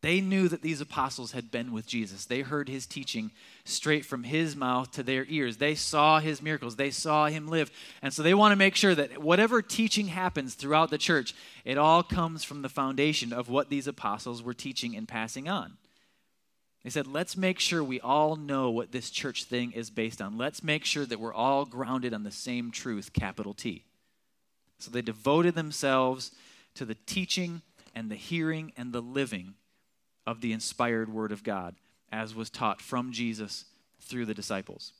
They 0.00 0.20
knew 0.20 0.46
that 0.48 0.62
these 0.62 0.80
apostles 0.80 1.32
had 1.32 1.50
been 1.50 1.72
with 1.72 1.84
Jesus. 1.84 2.24
They 2.24 2.42
heard 2.42 2.68
his 2.68 2.86
teaching 2.86 3.32
straight 3.64 4.04
from 4.04 4.22
his 4.22 4.54
mouth 4.54 4.92
to 4.92 5.02
their 5.02 5.26
ears. 5.28 5.56
They 5.56 5.74
saw 5.74 6.20
his 6.20 6.40
miracles. 6.40 6.76
They 6.76 6.92
saw 6.92 7.26
him 7.26 7.48
live. 7.48 7.72
And 8.00 8.12
so 8.12 8.22
they 8.22 8.34
want 8.34 8.52
to 8.52 8.56
make 8.56 8.76
sure 8.76 8.94
that 8.94 9.18
whatever 9.18 9.60
teaching 9.60 10.06
happens 10.06 10.54
throughout 10.54 10.90
the 10.90 10.98
church, 10.98 11.34
it 11.64 11.78
all 11.78 12.04
comes 12.04 12.44
from 12.44 12.62
the 12.62 12.68
foundation 12.68 13.32
of 13.32 13.48
what 13.48 13.70
these 13.70 13.88
apostles 13.88 14.40
were 14.40 14.54
teaching 14.54 14.94
and 14.94 15.08
passing 15.08 15.48
on. 15.48 15.76
They 16.88 16.92
said, 16.92 17.06
let's 17.06 17.36
make 17.36 17.58
sure 17.58 17.84
we 17.84 18.00
all 18.00 18.34
know 18.34 18.70
what 18.70 18.92
this 18.92 19.10
church 19.10 19.44
thing 19.44 19.72
is 19.72 19.90
based 19.90 20.22
on. 20.22 20.38
Let's 20.38 20.64
make 20.64 20.86
sure 20.86 21.04
that 21.04 21.20
we're 21.20 21.34
all 21.34 21.66
grounded 21.66 22.14
on 22.14 22.22
the 22.22 22.30
same 22.30 22.70
truth, 22.70 23.12
capital 23.12 23.52
T. 23.52 23.84
So 24.78 24.90
they 24.90 25.02
devoted 25.02 25.54
themselves 25.54 26.32
to 26.76 26.86
the 26.86 26.96
teaching 27.04 27.60
and 27.94 28.10
the 28.10 28.14
hearing 28.14 28.72
and 28.74 28.90
the 28.90 29.02
living 29.02 29.52
of 30.26 30.40
the 30.40 30.54
inspired 30.54 31.12
word 31.12 31.30
of 31.30 31.44
God 31.44 31.74
as 32.10 32.34
was 32.34 32.48
taught 32.48 32.80
from 32.80 33.12
Jesus 33.12 33.66
through 34.00 34.24
the 34.24 34.32
disciples. 34.32 34.94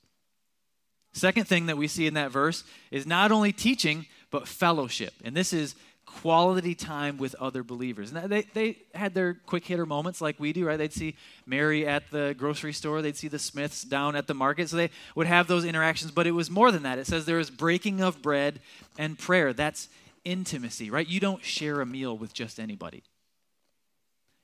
Second 1.15 1.49
thing 1.49 1.65
that 1.67 1.79
we 1.79 1.89
see 1.89 2.07
in 2.07 2.13
that 2.13 2.31
verse 2.31 2.65
is 2.91 3.07
not 3.07 3.33
only 3.33 3.51
teaching, 3.51 4.05
but 4.31 4.47
fellowship. 4.47 5.15
And 5.25 5.35
this 5.35 5.55
is 5.55 5.75
quality 6.09 6.75
time 6.75 7.19
with 7.19 7.35
other 7.37 7.63
believers. 7.63 8.13
And 8.13 8.31
they, 8.31 8.43
they 8.55 8.79
had 8.95 9.15
their 9.15 9.35
quick 9.35 9.65
hitter 9.65 9.87
moments 9.87 10.21
like 10.21 10.41
we 10.41 10.53
do, 10.53 10.67
right? 10.67 10.77
They'd 10.77 10.93
see 10.93 11.17
Mary 11.47 11.87
at 11.87 12.11
the 12.11 12.35
grocery 12.37 12.73
store, 12.73 13.03
they'd 13.03 13.17
see 13.17 13.29
the 13.29 13.39
Smiths 13.39 13.83
down 13.83 14.17
at 14.17 14.27
the 14.27 14.35
market. 14.35 14.69
So 14.69 14.77
they 14.77 14.91
would 15.15 15.27
have 15.27 15.47
those 15.47 15.65
interactions, 15.65 16.11
but 16.11 16.27
it 16.27 16.33
was 16.33 16.51
more 16.51 16.73
than 16.73 16.83
that. 16.83 16.99
It 16.99 17.07
says 17.07 17.25
there 17.25 17.37
was 17.37 17.51
breaking 17.51 18.01
of 18.01 18.23
bread 18.23 18.61
and 18.99 19.19
prayer. 19.19 19.53
That's 19.53 19.89
intimacy, 20.25 20.91
right? 20.91 21.07
You 21.07 21.21
don't 21.21 21.45
share 21.45 21.81
a 21.81 21.87
meal 21.87 22.17
with 22.17 22.33
just 22.33 22.59
anybody. 22.59 23.03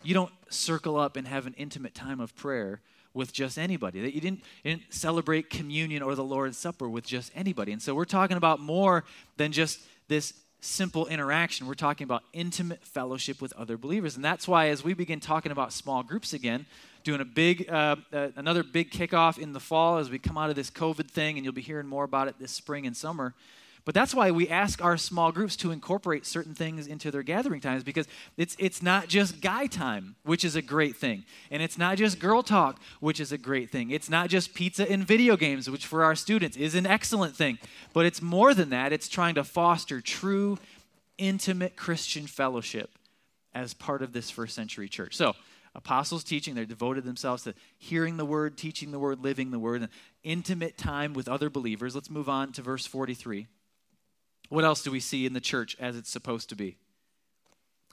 You 0.02 0.14
don't 0.14 0.33
circle 0.50 0.97
up 0.97 1.16
and 1.16 1.26
have 1.26 1.47
an 1.47 1.54
intimate 1.56 1.94
time 1.94 2.21
of 2.21 2.37
prayer 2.37 2.83
with 3.14 3.33
just 3.33 3.59
anybody. 3.59 4.00
That 4.00 4.14
you 4.14 4.21
didn't, 4.21 4.40
you 4.62 4.73
didn't 4.73 4.92
celebrate 4.92 5.50
communion 5.50 6.02
or 6.02 6.14
the 6.14 6.25
Lord's 6.25 6.59
Supper 6.59 6.88
with 6.88 7.06
just 7.06 7.33
anybody. 7.35 7.73
And 7.73 7.80
so 7.80 7.94
we're 7.94 8.04
talking 8.04 8.37
about 8.37 8.61
more 8.61 9.04
than 9.37 9.50
just 9.50 9.80
this 10.09 10.35
simple 10.64 11.06
interaction. 11.06 11.66
We're 11.66 11.75
talking 11.75 12.04
about 12.04 12.25
intimate 12.33 12.83
fellowship 12.85 13.42
with 13.42 13.52
other 13.52 13.76
believers. 13.76 14.16
And 14.16 14.25
that's 14.25 14.49
why, 14.49 14.68
as 14.68 14.83
we 14.83 14.94
begin 14.94 15.21
talking 15.21 15.52
about 15.52 15.73
small 15.73 16.02
groups 16.02 16.33
again, 16.33 16.66
doing 17.04 17.21
a 17.21 17.25
big, 17.25 17.68
uh, 17.68 17.97
uh, 18.12 18.28
another 18.37 18.62
big 18.62 18.90
kickoff 18.90 19.38
in 19.38 19.52
the 19.52 19.61
fall 19.61 19.99
as 19.99 20.09
we 20.09 20.18
come 20.18 20.38
out 20.38 20.50
of 20.50 20.56
this 20.56 20.71
COVID 20.71 21.11
thing, 21.11 21.37
and 21.37 21.44
you'll 21.44 21.52
be 21.52 21.61
hearing 21.61 21.87
more 21.87 22.04
about 22.04 22.28
it 22.28 22.38
this 22.38 22.50
spring 22.50 22.87
and 22.87 22.97
summer. 22.97 23.35
But 23.85 23.95
that's 23.95 24.14
why 24.14 24.31
we 24.31 24.49
ask 24.49 24.83
our 24.83 24.97
small 24.97 25.31
groups 25.31 25.57
to 25.57 25.71
incorporate 25.71 26.25
certain 26.25 26.55
things 26.55 26.87
into 26.87 27.11
their 27.11 27.23
gathering 27.23 27.61
times 27.61 27.85
because 27.85 28.07
it's, 28.38 28.57
it's 28.59 28.83
not 28.83 29.09
just 29.09 29.43
guy 29.43 29.67
time, 29.67 30.17
which 30.25 30.43
is 30.43 30.57
a 30.57 30.62
great 30.62 30.97
thing. 30.97 31.25
And 31.50 31.62
it's 31.62 31.76
not 31.76 31.99
just 31.99 32.19
girl 32.19 32.43
talk, 32.43 32.81
which 33.00 33.21
is 33.21 33.31
a 33.31 33.37
great 33.37 33.71
thing. 33.71 33.91
It's 33.91 34.09
not 34.09 34.31
just 34.31 34.55
pizza 34.55 34.91
and 34.91 35.07
video 35.07 35.37
games, 35.37 35.69
which 35.69 35.87
for 35.87 36.03
our 36.03 36.14
students 36.14 36.57
is 36.57 36.75
an 36.75 36.87
excellent 36.87 37.37
thing. 37.37 37.59
But 37.93 38.07
it's 38.07 38.23
more 38.23 38.55
than 38.55 38.71
that, 38.71 38.93
it's 38.93 39.09
trying 39.09 39.35
to 39.35 39.45
foster 39.45 40.00
true, 40.00 40.59
intimate 41.19 41.76
Christian 41.76 42.26
fellowship 42.26 42.91
as 43.55 43.75
part 43.75 44.00
of 44.00 44.14
this 44.14 44.31
first 44.31 44.55
century 44.55 44.88
church. 44.88 45.14
So, 45.14 45.35
apostles 45.75 46.25
teaching, 46.25 46.55
they're 46.55 46.64
devoted 46.64 47.05
themselves 47.05 47.43
to 47.45 47.55
hearing 47.76 48.17
the 48.17 48.25
word, 48.25 48.57
teaching 48.57 48.93
the 48.93 48.99
word, 48.99 49.23
living 49.23 49.50
the 49.50 49.59
word, 49.59 49.83
and 49.83 49.91
intimate 50.23 50.79
time 50.79 51.12
with 51.12 51.29
other 51.29 51.50
believers. 51.50 51.95
Let's 51.95 52.11
move 52.11 52.29
on 52.29 52.53
to 52.53 52.62
verse 52.62 52.87
43. 52.87 53.47
What 54.49 54.65
else 54.65 54.83
do 54.83 54.91
we 54.91 55.01
see 55.01 55.27
in 55.27 55.33
the 55.33 55.41
church 55.41 55.77
as 55.81 55.97
it's 55.97 56.11
supposed 56.11 56.49
to 56.51 56.57
be? 56.57 56.69
It 56.69 56.77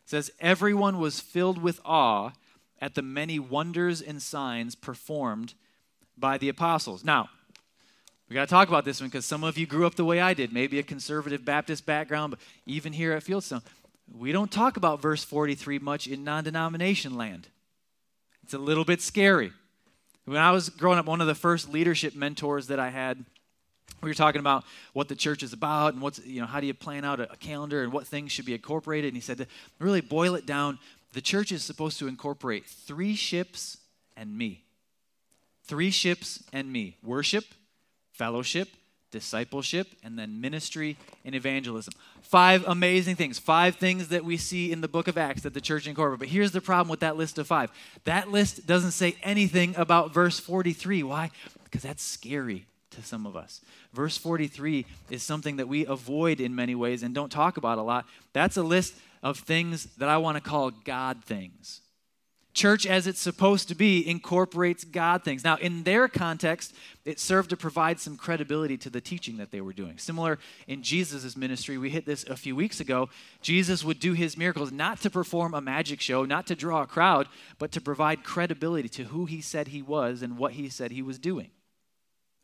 says, 0.05 0.31
Everyone 0.39 0.99
was 0.99 1.19
filled 1.19 1.61
with 1.61 1.79
awe 1.85 2.31
at 2.79 2.95
the 2.95 3.01
many 3.01 3.39
wonders 3.39 4.01
and 4.01 4.21
signs 4.21 4.75
performed 4.75 5.53
by 6.17 6.37
the 6.37 6.49
apostles. 6.49 7.03
Now, 7.03 7.29
we 8.27 8.33
got 8.33 8.47
to 8.47 8.53
talk 8.53 8.69
about 8.69 8.85
this 8.85 9.01
one 9.01 9.09
because 9.09 9.25
some 9.25 9.43
of 9.43 9.57
you 9.57 9.67
grew 9.67 9.85
up 9.85 9.95
the 9.95 10.05
way 10.05 10.21
I 10.21 10.33
did, 10.33 10.53
maybe 10.53 10.79
a 10.79 10.83
conservative 10.83 11.43
Baptist 11.43 11.85
background, 11.85 12.31
but 12.31 12.39
even 12.65 12.93
here 12.93 13.11
at 13.11 13.23
Fieldstone, 13.23 13.61
we 14.17 14.31
don't 14.31 14.51
talk 14.51 14.77
about 14.77 15.01
verse 15.01 15.23
43 15.23 15.79
much 15.79 16.07
in 16.07 16.23
non 16.23 16.43
denomination 16.43 17.17
land. 17.17 17.49
It's 18.43 18.53
a 18.53 18.57
little 18.57 18.85
bit 18.85 19.01
scary. 19.01 19.51
When 20.25 20.37
I 20.37 20.51
was 20.51 20.69
growing 20.69 20.99
up, 20.99 21.05
one 21.05 21.21
of 21.21 21.27
the 21.27 21.35
first 21.35 21.71
leadership 21.71 22.15
mentors 22.15 22.67
that 22.67 22.79
I 22.79 22.89
had 22.89 23.25
we 24.01 24.09
were 24.09 24.15
talking 24.15 24.39
about 24.39 24.63
what 24.93 25.07
the 25.07 25.15
church 25.15 25.43
is 25.43 25.53
about 25.53 25.93
and 25.93 26.01
what's 26.01 26.25
you 26.25 26.41
know 26.41 26.47
how 26.47 26.59
do 26.59 26.67
you 26.67 26.73
plan 26.73 27.05
out 27.05 27.19
a, 27.19 27.27
calendar 27.39 27.83
and 27.83 27.93
what 27.93 28.07
things 28.07 28.31
should 28.31 28.45
be 28.45 28.53
incorporated. 28.53 29.09
And 29.09 29.17
he 29.17 29.21
said 29.21 29.47
really 29.79 30.01
boil 30.01 30.35
it 30.35 30.45
down 30.45 30.79
the 31.13 31.21
church 31.21 31.51
is 31.51 31.63
supposed 31.63 31.99
to 31.99 32.07
incorporate 32.07 32.65
three 32.65 33.15
ships 33.15 33.77
and 34.15 34.37
me. 34.37 34.63
Three 35.65 35.91
ships 35.91 36.43
and 36.53 36.71
me. 36.71 36.97
Worship 37.03 37.45
fellowship 38.13 38.69
discipleship 39.11 39.87
and 40.03 40.17
then 40.17 40.39
ministry 40.39 40.97
and 41.25 41.35
evangelism. 41.35 41.93
Five 42.21 42.63
amazing 42.65 43.17
things. 43.17 43.37
Five 43.37 43.75
things 43.75 44.07
that 44.07 44.23
we 44.23 44.37
see 44.37 44.71
in 44.71 44.79
the 44.79 44.87
book 44.87 45.09
of 45.09 45.17
acts 45.17 45.41
that 45.41 45.53
the 45.53 45.59
church 45.59 45.85
incorporates 45.85 46.19
but 46.19 46.29
here's 46.29 46.51
the 46.51 46.61
problem 46.61 46.89
with 46.89 47.01
that 47.01 47.17
list 47.17 47.37
of 47.37 47.45
five. 47.45 47.71
That 48.05 48.31
list 48.31 48.65
doesn't 48.65 48.91
say 48.91 49.15
anything 49.21 49.75
about 49.75 50.13
verse 50.13 50.39
43 50.39 51.03
why? 51.03 51.31
Because 51.65 51.83
that's 51.83 52.01
scary 52.01 52.65
to 52.91 53.03
some 53.03 53.25
of 53.25 53.35
us. 53.35 53.61
Verse 53.93 54.17
43 54.17 54.85
is 55.09 55.23
something 55.23 55.57
that 55.57 55.67
we 55.67 55.85
avoid 55.85 56.39
in 56.39 56.55
many 56.55 56.75
ways 56.75 57.03
and 57.03 57.15
don't 57.15 57.31
talk 57.31 57.57
about 57.57 57.77
a 57.77 57.81
lot. 57.81 58.05
That's 58.33 58.57
a 58.57 58.63
list 58.63 58.95
of 59.23 59.39
things 59.39 59.85
that 59.97 60.09
I 60.09 60.17
want 60.17 60.37
to 60.37 60.41
call 60.41 60.71
God 60.71 61.23
things. 61.23 61.81
Church, 62.53 62.85
as 62.85 63.07
it's 63.07 63.21
supposed 63.21 63.69
to 63.69 63.75
be, 63.75 64.05
incorporates 64.05 64.83
God 64.83 65.23
things. 65.23 65.41
Now, 65.41 65.55
in 65.55 65.83
their 65.83 66.09
context, 66.09 66.73
it 67.05 67.17
served 67.17 67.49
to 67.51 67.57
provide 67.57 67.97
some 67.97 68.17
credibility 68.17 68.77
to 68.79 68.89
the 68.89 68.99
teaching 68.99 69.37
that 69.37 69.51
they 69.51 69.61
were 69.61 69.71
doing. 69.71 69.97
Similar 69.97 70.37
in 70.67 70.83
Jesus' 70.83 71.37
ministry, 71.37 71.77
we 71.77 71.89
hit 71.89 72.05
this 72.05 72.25
a 72.25 72.35
few 72.35 72.53
weeks 72.53 72.81
ago. 72.81 73.07
Jesus 73.41 73.85
would 73.85 74.01
do 74.01 74.11
his 74.11 74.35
miracles 74.35 74.69
not 74.69 74.99
to 75.01 75.09
perform 75.09 75.53
a 75.53 75.61
magic 75.61 76.01
show, 76.01 76.25
not 76.25 76.45
to 76.47 76.55
draw 76.55 76.81
a 76.81 76.87
crowd, 76.87 77.27
but 77.57 77.71
to 77.71 77.79
provide 77.79 78.25
credibility 78.25 78.89
to 78.89 79.05
who 79.05 79.25
he 79.25 79.39
said 79.39 79.69
he 79.69 79.81
was 79.81 80.21
and 80.21 80.37
what 80.37 80.53
he 80.53 80.67
said 80.67 80.91
he 80.91 81.01
was 81.01 81.19
doing. 81.19 81.51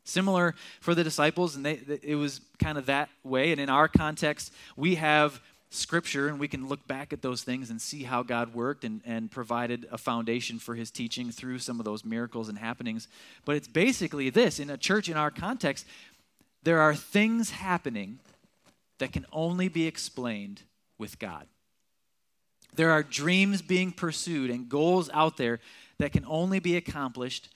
Similar 0.08 0.56
for 0.80 0.96
the 0.96 1.04
disciples, 1.04 1.58
and 1.58 1.66
they, 1.66 1.82
it 2.02 2.16
was 2.16 2.40
kind 2.60 2.78
of 2.78 2.86
that 2.86 3.10
way. 3.26 3.52
And 3.52 3.60
in 3.60 3.70
our 3.70 3.90
context, 3.90 4.54
we 4.78 4.96
have 4.96 5.42
scripture 5.70 6.30
and 6.30 6.40
we 6.40 6.48
can 6.48 6.70
look 6.70 6.88
back 6.88 7.12
at 7.12 7.22
those 7.22 7.44
things 7.44 7.70
and 7.70 7.82
see 7.82 8.04
how 8.04 8.24
God 8.24 8.54
worked 8.54 8.86
and, 8.86 9.02
and 9.06 9.30
provided 9.30 9.86
a 9.92 9.98
foundation 9.98 10.60
for 10.60 10.76
his 10.76 10.92
teaching 10.92 11.30
through 11.30 11.60
some 11.60 11.78
of 11.78 11.84
those 11.84 12.06
miracles 12.06 12.48
and 12.48 12.58
happenings. 12.58 13.10
But 13.44 13.58
it's 13.58 13.68
basically 13.68 14.30
this 14.30 14.60
in 14.60 14.70
a 14.70 14.78
church 14.78 15.10
in 15.10 15.18
our 15.18 15.30
context, 15.30 15.86
there 16.64 16.80
are 16.80 16.96
things 16.96 17.50
happening 17.50 18.20
that 19.00 19.12
can 19.12 19.26
only 19.34 19.68
be 19.68 19.88
explained 19.88 20.62
with 20.98 21.20
God. 21.20 21.48
There 22.76 22.92
are 22.92 23.04
dreams 23.04 23.62
being 23.62 23.92
pursued 23.92 24.50
and 24.50 24.70
goals 24.70 25.10
out 25.14 25.36
there 25.36 25.60
that 25.98 26.14
can 26.14 26.24
only 26.26 26.60
be 26.60 26.78
accomplished 26.78 27.50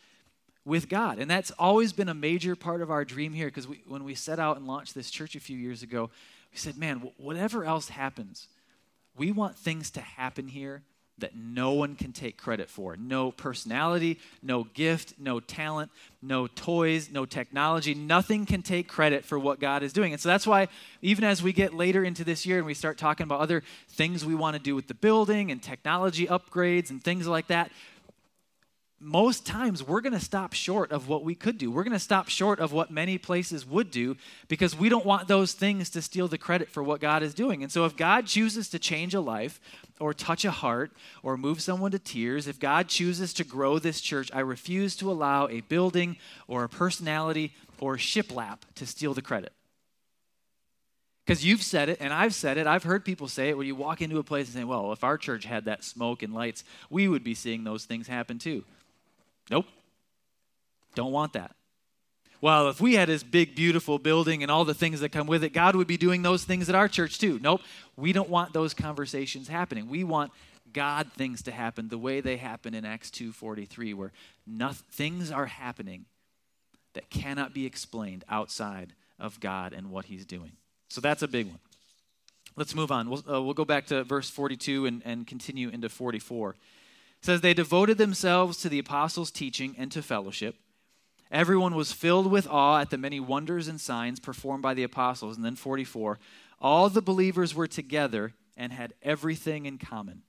with 0.66 0.90
God. 0.90 1.20
And 1.20 1.30
that's 1.30 1.52
always 1.52 1.94
been 1.94 2.10
a 2.10 2.14
major 2.14 2.56
part 2.56 2.82
of 2.82 2.92
our 2.92 3.04
dream 3.04 3.34
here 3.34 3.48
because 3.48 3.68
when 3.88 4.04
we 4.04 4.16
set 4.16 4.40
out 4.40 4.58
and 4.58 4.68
launched 4.68 4.94
this 4.94 5.10
church 5.10 5.36
a 5.36 5.40
few 5.40 5.58
years 5.58 5.84
ago, 5.84 6.10
we 6.52 6.58
said, 6.58 6.78
man, 6.78 7.12
whatever 7.18 7.64
else 7.66 7.90
happens, 7.90 8.48
we 9.16 9.32
want 9.32 9.58
things 9.58 9.92
to 9.92 10.02
happen 10.02 10.48
here 10.48 10.84
that 11.22 11.36
no 11.36 11.72
one 11.72 11.96
can 11.96 12.12
take 12.12 12.38
credit 12.38 12.70
for. 12.70 12.98
No 12.98 13.32
personality, 13.32 14.20
no 14.42 14.66
gift, 14.74 15.14
no 15.18 15.40
talent, 15.40 15.92
no 16.22 16.48
toys, 16.48 17.10
no 17.12 17.26
technology. 17.26 17.94
Nothing 17.94 18.46
can 18.46 18.62
take 18.62 18.88
credit 18.88 19.24
for 19.24 19.40
what 19.40 19.60
God 19.60 19.84
is 19.84 19.94
doing. 19.94 20.14
And 20.14 20.22
so 20.22 20.30
that's 20.30 20.48
why, 20.48 20.68
even 21.02 21.24
as 21.24 21.42
we 21.42 21.54
get 21.54 21.74
later 21.74 22.04
into 22.04 22.24
this 22.24 22.46
year 22.46 22.58
and 22.58 22.66
we 22.66 22.74
start 22.74 22.98
talking 22.98 23.24
about 23.24 23.40
other 23.40 23.64
things 23.90 24.26
we 24.26 24.36
want 24.36 24.56
to 24.56 24.62
do 24.62 24.76
with 24.76 24.88
the 24.88 24.94
building 24.94 25.52
and 25.52 25.62
technology 25.62 26.28
upgrades 26.28 26.90
and 26.90 27.04
things 27.04 27.28
like 27.28 27.48
that, 27.48 27.72
most 29.02 29.48
times 29.48 29.84
we're 29.84 30.02
going 30.02 30.14
to 30.14 30.20
stop 30.20 30.54
short 30.54 30.92
of 30.92 31.08
what 31.08 31.24
we 31.24 31.34
could 31.34 31.58
do. 31.58 31.72
We're 31.72 31.84
going 31.84 31.94
to 31.94 32.00
stop 32.00 32.30
short 32.30 32.60
of 32.60 32.72
what 32.72 32.92
many 32.92 33.18
places 33.18 33.66
would 33.66 33.90
do 33.90 34.16
because 34.48 34.76
we 34.76 34.90
don't 34.90 35.06
want 35.06 35.28
those 35.28 35.54
things 35.54 35.90
to 35.92 36.02
steal 36.04 36.28
the 36.28 36.38
credit 36.38 36.70
for 36.70 36.84
what 36.84 37.02
God 37.02 37.24
is 37.24 37.34
doing. 37.34 37.64
And 37.64 37.72
so, 37.72 37.86
if 37.86 37.98
God 37.98 38.28
chooses 38.28 38.70
to 38.70 38.80
change 38.80 39.16
a 39.16 39.20
life 39.20 39.60
or 40.00 40.14
touch 40.14 40.46
a 40.46 40.52
heart 40.52 40.92
or 41.24 41.36
move 41.36 41.62
someone 41.62 41.92
to 41.92 42.00
tears, 42.00 42.48
if 42.48 42.60
God 42.60 42.88
chooses 42.88 43.34
to 43.34 43.44
grow 43.44 43.80
this 43.80 44.02
church, 44.02 44.30
I 44.34 44.42
refuse 44.42 44.96
to 44.98 45.12
allow 45.12 45.48
a 45.48 45.62
building 45.62 46.18
or 46.48 46.64
a 46.64 46.70
personality 46.70 47.54
or 47.80 47.98
shiplap 47.98 48.60
to 48.76 48.86
steal 48.86 49.16
the 49.16 49.24
credit. 49.24 49.52
Because 51.26 51.46
you've 51.46 51.64
said 51.64 51.90
it, 51.90 51.98
and 52.00 52.14
I've 52.14 52.36
said 52.36 52.58
it. 52.58 52.68
I've 52.68 52.84
heard 52.84 53.06
people 53.06 53.28
say 53.28 53.50
it 53.50 53.58
when 53.58 53.68
you 53.68 53.76
walk 53.76 54.02
into 54.02 54.18
a 54.20 54.24
place 54.24 54.48
and 54.48 54.56
say, 54.56 54.64
well, 54.64 54.92
if 54.92 55.04
our 55.04 55.18
church 55.18 55.46
had 55.46 55.66
that 55.66 55.84
smoke 55.84 56.24
and 56.24 56.34
lights, 56.34 56.64
we 56.90 57.08
would 57.08 57.24
be 57.24 57.36
seeing 57.36 57.64
those 57.64 57.86
things 57.86 58.08
happen 58.08 58.38
too. 58.38 58.64
Nope. 59.52 59.66
Don't 60.96 61.12
want 61.12 61.34
that. 61.34 61.56
Well, 62.40 62.70
if 62.70 62.82
we 62.82 62.96
had 62.96 63.10
this 63.10 63.22
big, 63.22 63.54
beautiful 63.54 64.00
building 64.00 64.42
and 64.42 64.52
all 64.52 64.66
the 64.66 64.74
things 64.74 65.02
that 65.02 65.10
come 65.10 65.28
with 65.28 65.44
it, 65.44 65.54
God 65.54 65.76
would 65.76 65.86
be 65.86 65.98
doing 65.98 66.24
those 66.24 66.44
things 66.44 66.70
at 66.70 66.76
our 66.76 66.88
church 66.88 67.20
too. 67.20 67.38
Nope. 67.40 67.62
We 67.96 68.14
don't 68.14 68.30
want 68.30 68.54
those 68.54 68.74
conversations 68.74 69.48
happening. 69.48 69.90
We 69.90 70.04
want 70.04 70.32
God 70.74 71.12
things 71.14 71.44
to 71.44 71.52
happen 71.52 71.90
the 71.90 72.00
way 72.00 72.22
they 72.22 72.38
happen 72.38 72.74
in 72.74 72.86
Acts 72.86 73.12
2:43 73.12 73.94
where 73.94 74.12
nothing, 74.48 74.86
things 74.90 75.30
are 75.30 75.46
happening 75.46 76.06
that 76.94 77.10
cannot 77.10 77.54
be 77.54 77.66
explained 77.66 78.24
outside 78.28 78.94
of 79.20 79.40
God 79.40 79.74
and 79.74 79.92
what 79.92 80.06
he's 80.06 80.26
doing. 80.26 80.54
So 80.90 81.00
that's 81.00 81.22
a 81.22 81.28
big 81.28 81.48
one. 81.48 81.60
Let's 82.56 82.74
move 82.74 82.92
on. 82.92 83.10
We'll, 83.10 83.24
uh, 83.30 83.42
we'll 83.42 83.54
go 83.54 83.66
back 83.66 83.86
to 83.88 84.04
verse 84.04 84.30
42 84.30 84.86
and, 84.86 85.02
and 85.06 85.28
continue 85.28 85.70
into 85.70 85.90
44 85.90 86.56
says 87.22 87.42
they 87.42 87.54
devoted 87.54 87.98
themselves 87.98 88.58
to 88.58 88.70
the 88.70 88.80
apostles' 88.80 89.32
teaching 89.32 89.76
and 89.78 89.92
to 89.92 90.02
fellowship. 90.02 90.56
Everyone 91.32 91.76
was 91.76 91.94
filled 91.94 92.30
with 92.30 92.48
awe 92.48 92.80
at 92.80 92.90
the 92.90 92.98
many 92.98 93.20
wonders 93.20 93.68
and 93.68 93.80
signs 93.80 94.20
performed 94.20 94.62
by 94.62 94.74
the 94.74 94.84
apostles. 94.84 95.38
And 95.38 95.46
then 95.46 95.56
44, 95.56 96.20
all 96.60 96.90
the 96.90 97.02
believers 97.02 97.56
were 97.56 97.68
together 97.68 98.34
and 98.58 98.74
had 98.74 98.94
everything 99.02 99.66
in 99.66 99.78
common. 99.78 100.24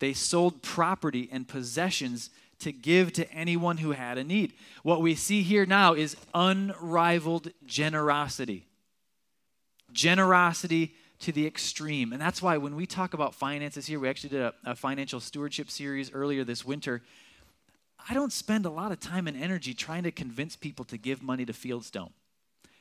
They 0.00 0.12
sold 0.12 0.62
property 0.62 1.28
and 1.32 1.48
possessions 1.48 2.30
to 2.60 2.72
give 2.72 3.12
to 3.14 3.30
anyone 3.32 3.78
who 3.78 3.92
had 3.92 4.18
a 4.18 4.24
need. 4.24 4.52
What 4.82 5.00
we 5.00 5.14
see 5.14 5.42
here 5.42 5.64
now 5.64 5.94
is 5.94 6.16
unrivaled 6.34 7.52
generosity. 7.64 8.66
Generosity 9.92 10.94
to 11.20 11.32
the 11.32 11.46
extreme. 11.46 12.12
And 12.12 12.20
that's 12.20 12.40
why 12.40 12.56
when 12.58 12.76
we 12.76 12.86
talk 12.86 13.14
about 13.14 13.34
finances 13.34 13.86
here, 13.86 13.98
we 13.98 14.08
actually 14.08 14.30
did 14.30 14.42
a, 14.42 14.54
a, 14.64 14.74
financial 14.76 15.20
stewardship 15.20 15.70
series 15.70 16.12
earlier 16.12 16.44
this 16.44 16.64
winter. 16.64 17.02
I 18.08 18.14
don't 18.14 18.32
spend 18.32 18.66
a 18.66 18.70
lot 18.70 18.92
of 18.92 19.00
time 19.00 19.26
and 19.26 19.36
energy 19.36 19.74
trying 19.74 20.04
to 20.04 20.12
convince 20.12 20.54
people 20.54 20.84
to 20.86 20.96
give 20.96 21.22
money 21.22 21.44
to 21.44 21.52
Fieldstone. 21.52 22.10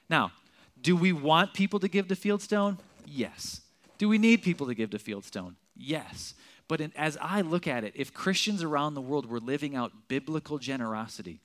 Now, 0.10 0.32
do 0.80 0.96
we 0.96 1.12
want 1.12 1.54
people 1.54 1.80
to 1.80 1.88
give 1.88 2.08
to 2.10 2.16
Fieldstone? 2.16 2.78
Yes. 3.06 3.62
Do 3.98 4.08
we 4.08 4.20
need 4.20 4.44
people 4.44 4.68
to 4.68 4.76
give 4.76 4.92
to 4.92 5.00
Fieldstone? 5.00 5.56
Yes. 5.76 6.36
But 6.68 6.82
in, 6.82 6.92
as 6.96 7.18
I 7.20 7.42
look 7.42 7.68
at 7.68 7.84
it, 7.84 7.94
if 7.96 8.14
Christians 8.14 8.62
around 8.62 8.94
the 8.94 9.02
world 9.02 9.26
were 9.26 9.40
living 9.40 9.76
out 9.76 9.92
biblical 10.08 10.60
generosity, 10.60 11.40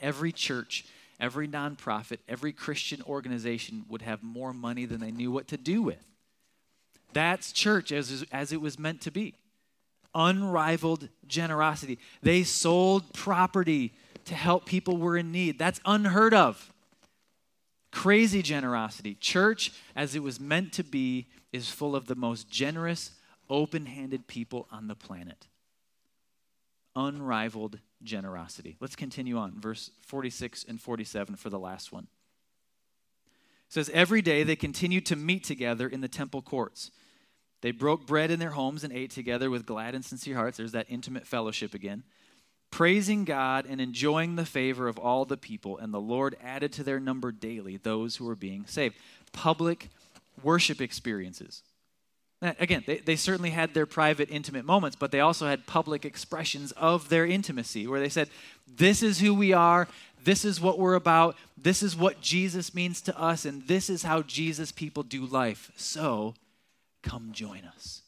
every 0.00 0.32
church 0.32 0.84
every 1.20 1.48
nonprofit, 1.48 2.18
every 2.28 2.52
Christian 2.52 3.02
organization 3.02 3.84
would 3.88 4.02
have 4.02 4.22
more 4.22 4.52
money 4.52 4.84
than 4.84 5.00
they 5.00 5.10
knew 5.10 5.30
what 5.30 5.48
to 5.48 5.56
do 5.56 5.82
with. 5.82 6.04
That's 7.12 7.52
church 7.52 7.92
as, 7.92 8.24
as 8.30 8.52
it 8.52 8.60
was 8.60 8.78
meant 8.78 9.00
to 9.02 9.10
be. 9.10 9.34
Unrivaled 10.14 11.08
generosity. 11.26 11.98
They 12.22 12.42
sold 12.42 13.12
property 13.12 13.92
to 14.26 14.34
help 14.34 14.66
people 14.66 14.96
who 14.96 15.04
were 15.04 15.16
in 15.16 15.32
need. 15.32 15.58
That's 15.58 15.80
unheard 15.84 16.34
of. 16.34 16.72
Crazy 17.90 18.42
generosity. 18.42 19.14
Church, 19.14 19.72
as 19.96 20.14
it 20.14 20.22
was 20.22 20.38
meant 20.38 20.72
to 20.74 20.84
be, 20.84 21.26
is 21.52 21.70
full 21.70 21.96
of 21.96 22.06
the 22.06 22.14
most 22.14 22.50
generous, 22.50 23.12
open 23.48 23.86
handed 23.86 24.26
people 24.26 24.68
on 24.70 24.88
the 24.88 24.94
planet. 24.94 25.46
Unrivaled 26.94 27.78
generosity. 28.02 28.76
Let's 28.80 28.96
continue 28.96 29.36
on, 29.36 29.60
verse 29.60 29.90
46 30.02 30.64
and 30.68 30.80
47 30.80 31.36
for 31.36 31.50
the 31.50 31.58
last 31.58 31.92
one. 31.92 32.08
It 33.68 33.72
says, 33.72 33.90
Every 33.92 34.22
day 34.22 34.42
they 34.42 34.56
continued 34.56 35.06
to 35.06 35.16
meet 35.16 35.44
together 35.44 35.88
in 35.88 36.00
the 36.00 36.08
temple 36.08 36.42
courts. 36.42 36.90
They 37.60 37.70
broke 37.72 38.06
bread 38.06 38.30
in 38.30 38.38
their 38.38 38.50
homes 38.50 38.84
and 38.84 38.92
ate 38.92 39.10
together 39.10 39.50
with 39.50 39.66
glad 39.66 39.94
and 39.94 40.04
sincere 40.04 40.36
hearts. 40.36 40.56
There's 40.56 40.72
that 40.72 40.86
intimate 40.88 41.26
fellowship 41.26 41.74
again. 41.74 42.04
Praising 42.70 43.24
God 43.24 43.66
and 43.68 43.80
enjoying 43.80 44.36
the 44.36 44.44
favor 44.44 44.88
of 44.88 44.98
all 44.98 45.24
the 45.24 45.36
people, 45.36 45.78
and 45.78 45.92
the 45.92 46.00
Lord 46.00 46.36
added 46.42 46.72
to 46.74 46.84
their 46.84 47.00
number 47.00 47.32
daily 47.32 47.78
those 47.78 48.16
who 48.16 48.26
were 48.26 48.36
being 48.36 48.66
saved. 48.66 48.96
Public 49.32 49.88
worship 50.42 50.80
experiences. 50.80 51.62
Uh, 52.40 52.52
again, 52.60 52.84
they, 52.86 52.98
they 52.98 53.16
certainly 53.16 53.50
had 53.50 53.74
their 53.74 53.86
private, 53.86 54.30
intimate 54.30 54.64
moments, 54.64 54.96
but 54.96 55.10
they 55.10 55.20
also 55.20 55.46
had 55.46 55.66
public 55.66 56.04
expressions 56.04 56.72
of 56.72 57.08
their 57.08 57.26
intimacy 57.26 57.86
where 57.86 58.00
they 58.00 58.08
said, 58.08 58.28
This 58.66 59.02
is 59.02 59.20
who 59.20 59.34
we 59.34 59.52
are. 59.52 59.88
This 60.22 60.44
is 60.44 60.60
what 60.60 60.78
we're 60.78 60.94
about. 60.94 61.36
This 61.56 61.82
is 61.82 61.96
what 61.96 62.20
Jesus 62.20 62.74
means 62.74 63.00
to 63.02 63.18
us. 63.18 63.44
And 63.44 63.66
this 63.66 63.90
is 63.90 64.02
how 64.02 64.22
Jesus 64.22 64.72
people 64.72 65.02
do 65.02 65.26
life. 65.26 65.72
So 65.76 66.34
come 67.02 67.30
join 67.32 67.62
us. 67.64 68.02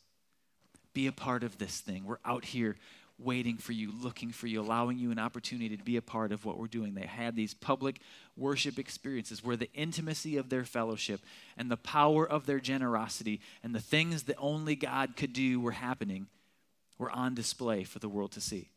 Be 0.93 1.07
a 1.07 1.13
part 1.13 1.43
of 1.43 1.59
this 1.59 1.81
thing. 1.81 2.05
We're 2.05 2.19
out 2.25 2.45
here 2.45 2.77
waiting 3.21 3.57
for 3.57 3.73
you, 3.73 3.93
looking 3.93 4.31
for 4.31 4.47
you, 4.47 4.61
allowing 4.61 4.99
you 4.99 5.11
an 5.11 5.19
opportunity 5.19 5.77
to 5.77 5.85
be 5.85 5.97
a 5.97 6.03
part 6.03 6.33
of 6.33 6.45
what 6.45 6.59
we're 6.59 6.67
doing. 6.67 6.95
They 6.95 7.07
had 7.07 7.37
these 7.37 7.55
public 7.55 8.01
worship 8.37 8.79
experiences 8.79 9.45
where 9.45 9.57
the 9.57 9.73
intimacy 9.75 10.37
of 10.37 10.49
their 10.49 10.65
fellowship 10.65 11.21
and 11.57 11.71
the 11.71 11.77
power 11.77 12.27
of 12.27 12.47
their 12.47 12.61
generosity 12.61 13.41
and 13.63 13.75
the 13.75 13.81
things 13.81 14.25
that 14.25 14.37
only 14.39 14.77
God 14.77 15.17
could 15.17 15.33
do 15.33 15.61
were 15.61 15.73
happening, 15.73 16.27
were 16.99 17.11
on 17.11 17.35
display 17.35 17.85
for 17.85 17.99
the 17.99 18.09
world 18.09 18.33
to 18.33 18.41
see. 18.41 18.69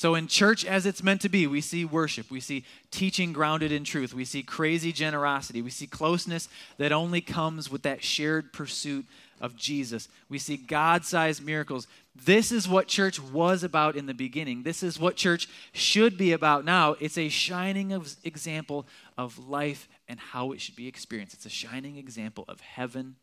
So, 0.00 0.14
in 0.14 0.28
church 0.28 0.64
as 0.64 0.86
it's 0.86 1.02
meant 1.02 1.20
to 1.20 1.28
be, 1.28 1.46
we 1.46 1.60
see 1.60 1.84
worship, 1.84 2.30
we 2.30 2.40
see 2.40 2.64
teaching 2.90 3.34
grounded 3.34 3.70
in 3.70 3.84
truth, 3.84 4.14
we 4.14 4.24
see 4.24 4.42
crazy 4.42 4.92
generosity, 4.92 5.60
we 5.60 5.68
see 5.68 5.86
closeness 5.86 6.48
that 6.78 6.90
only 6.90 7.20
comes 7.20 7.70
with 7.70 7.82
that 7.82 8.02
shared 8.02 8.50
pursuit 8.54 9.04
of 9.42 9.56
Jesus. 9.56 10.08
We 10.30 10.38
see 10.38 10.56
God 10.56 11.04
sized 11.04 11.44
miracles. 11.44 11.86
This 12.14 12.50
is 12.50 12.68
what 12.68 12.88
church 12.88 13.20
was 13.20 13.62
about 13.62 13.96
in 13.96 14.06
the 14.06 14.14
beginning. 14.14 14.62
This 14.62 14.82
is 14.82 14.98
what 14.98 15.16
church 15.16 15.48
should 15.72 16.18
be 16.18 16.32
about 16.32 16.64
now. 16.64 16.96
It's 16.98 17.16
a 17.16 17.28
shining 17.28 17.92
of 17.92 18.16
example 18.24 18.86
of 19.16 19.38
life 19.38 19.88
and 20.08 20.18
how 20.18 20.52
it 20.52 20.60
should 20.60 20.76
be 20.76 20.88
experienced. 20.88 21.34
It's 21.34 21.46
a 21.46 21.50
shining 21.50 21.96
example 21.96 22.44
of 22.48 22.60
heaven 22.60 23.16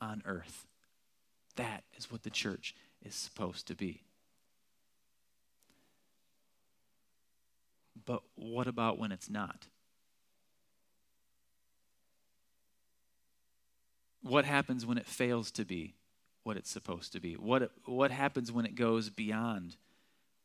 on 0.00 0.22
earth. 0.24 0.66
That 1.56 1.82
is 1.98 2.10
what 2.10 2.22
the 2.22 2.30
church 2.30 2.74
is 3.04 3.14
supposed 3.14 3.66
to 3.66 3.74
be. 3.74 4.02
But 8.06 8.22
what 8.36 8.66
about 8.66 8.98
when 8.98 9.12
it's 9.12 9.28
not? 9.28 9.66
What 14.22 14.44
happens 14.44 14.86
when 14.86 14.98
it 14.98 15.06
fails 15.06 15.50
to 15.52 15.64
be 15.64 15.94
what 16.42 16.56
it's 16.56 16.70
supposed 16.70 17.12
to 17.12 17.20
be? 17.20 17.34
What, 17.34 17.70
what 17.84 18.10
happens 18.10 18.50
when 18.50 18.64
it 18.64 18.74
goes 18.74 19.10
beyond 19.10 19.76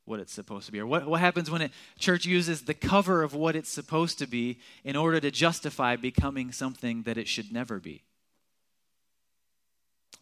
what 0.06 0.20
it's 0.20 0.34
supposed 0.34 0.68
to 0.68 0.72
be? 0.72 0.80
Or 0.80 0.86
what, 0.86 1.08
what 1.08 1.20
happens 1.20 1.50
when 1.50 1.62
a 1.62 1.70
church 1.98 2.26
uses 2.26 2.62
the 2.62 2.74
cover 2.74 3.24
of 3.24 3.34
what 3.34 3.56
it's 3.56 3.70
supposed 3.70 4.20
to 4.20 4.28
be 4.28 4.60
in 4.84 4.96
order 4.96 5.20
to 5.20 5.32
justify 5.32 5.96
becoming 5.96 6.52
something 6.52 7.04
that 7.04 7.18
it 7.18 7.28
should 7.28 7.52
never 7.52 7.80
be? 7.80 8.04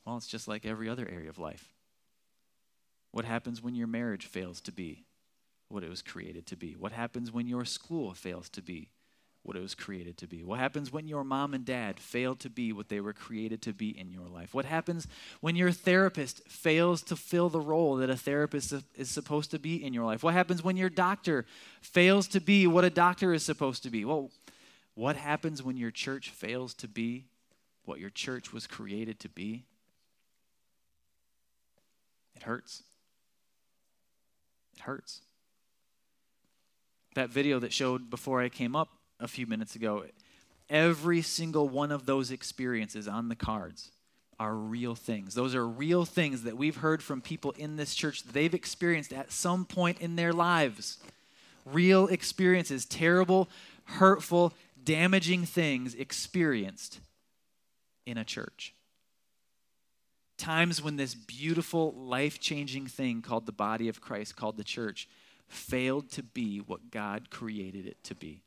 Well, 0.05 0.17
it's 0.17 0.27
just 0.27 0.47
like 0.47 0.65
every 0.65 0.89
other 0.89 1.07
area 1.09 1.29
of 1.29 1.39
life. 1.39 1.73
What 3.11 3.25
happens 3.25 3.61
when 3.61 3.75
your 3.75 3.87
marriage 3.87 4.25
fails 4.25 4.59
to 4.61 4.71
be 4.71 5.05
what 5.69 5.83
it 5.83 5.89
was 5.89 6.01
created 6.01 6.45
to 6.47 6.55
be? 6.55 6.75
What 6.77 6.91
happens 6.91 7.31
when 7.31 7.47
your 7.47 7.65
school 7.65 8.13
fails 8.13 8.49
to 8.49 8.61
be 8.61 8.89
what 9.43 9.57
it 9.57 9.61
was 9.61 9.75
created 9.75 10.17
to 10.17 10.27
be? 10.27 10.43
What 10.43 10.59
happens 10.59 10.91
when 10.91 11.07
your 11.07 11.23
mom 11.25 11.53
and 11.53 11.65
dad 11.65 11.99
fail 11.99 12.33
to 12.37 12.49
be 12.49 12.71
what 12.71 12.87
they 12.87 13.01
were 13.01 13.13
created 13.13 13.61
to 13.63 13.73
be 13.73 13.89
in 13.89 14.09
your 14.09 14.27
life? 14.27 14.53
What 14.53 14.65
happens 14.65 15.05
when 15.41 15.57
your 15.57 15.71
therapist 15.71 16.47
fails 16.47 17.01
to 17.03 17.17
fill 17.17 17.49
the 17.49 17.59
role 17.59 17.97
that 17.97 18.09
a 18.09 18.15
therapist 18.15 18.73
is 18.95 19.09
supposed 19.09 19.51
to 19.51 19.59
be 19.59 19.83
in 19.83 19.93
your 19.93 20.05
life? 20.05 20.23
What 20.23 20.33
happens 20.33 20.63
when 20.63 20.77
your 20.77 20.89
doctor 20.89 21.45
fails 21.81 22.27
to 22.29 22.39
be 22.39 22.65
what 22.67 22.85
a 22.85 22.89
doctor 22.89 23.33
is 23.33 23.43
supposed 23.43 23.83
to 23.83 23.89
be? 23.89 24.05
Well, 24.05 24.31
what 24.95 25.17
happens 25.17 25.61
when 25.61 25.75
your 25.75 25.91
church 25.91 26.29
fails 26.29 26.73
to 26.75 26.87
be 26.87 27.25
what 27.83 27.99
your 27.99 28.11
church 28.11 28.53
was 28.53 28.65
created 28.65 29.19
to 29.19 29.29
be? 29.29 29.65
It 32.35 32.43
hurts. 32.43 32.83
It 34.75 34.81
hurts. 34.81 35.21
That 37.15 37.29
video 37.29 37.59
that 37.59 37.73
showed 37.73 38.09
before 38.09 38.41
I 38.41 38.47
came 38.47 38.75
up 38.75 38.89
a 39.19 39.27
few 39.27 39.47
minutes 39.47 39.75
ago, 39.75 40.05
every 40.69 41.21
single 41.21 41.69
one 41.69 41.91
of 41.91 42.05
those 42.05 42.31
experiences 42.31 43.07
on 43.07 43.29
the 43.29 43.35
cards 43.35 43.91
are 44.39 44.55
real 44.55 44.95
things. 44.95 45.35
Those 45.35 45.55
are 45.55 45.67
real 45.67 46.05
things 46.05 46.43
that 46.43 46.57
we've 46.57 46.77
heard 46.77 47.01
from 47.03 47.21
people 47.21 47.51
in 47.51 47.75
this 47.75 47.95
church 47.95 48.23
that 48.23 48.33
they've 48.33 48.53
experienced 48.53 49.13
at 49.13 49.31
some 49.31 49.65
point 49.65 50.01
in 50.01 50.15
their 50.15 50.33
lives. 50.33 50.97
Real 51.65 52.07
experiences, 52.07 52.85
terrible, 52.85 53.49
hurtful, 53.85 54.53
damaging 54.83 55.45
things 55.45 55.95
experienced 55.95 56.99
in 58.05 58.17
a 58.17 58.25
church. 58.25 58.73
Times 60.37 60.81
when 60.81 60.97
this 60.97 61.15
beautiful, 61.15 61.93
life 61.93 62.39
changing 62.39 62.87
thing 62.87 63.21
called 63.21 63.45
the 63.45 63.51
body 63.51 63.87
of 63.87 64.01
Christ, 64.01 64.35
called 64.35 64.57
the 64.57 64.63
church, 64.63 65.07
failed 65.47 66.11
to 66.11 66.23
be 66.23 66.57
what 66.57 66.91
God 66.91 67.29
created 67.29 67.85
it 67.85 68.03
to 68.05 68.15
be. 68.15 68.41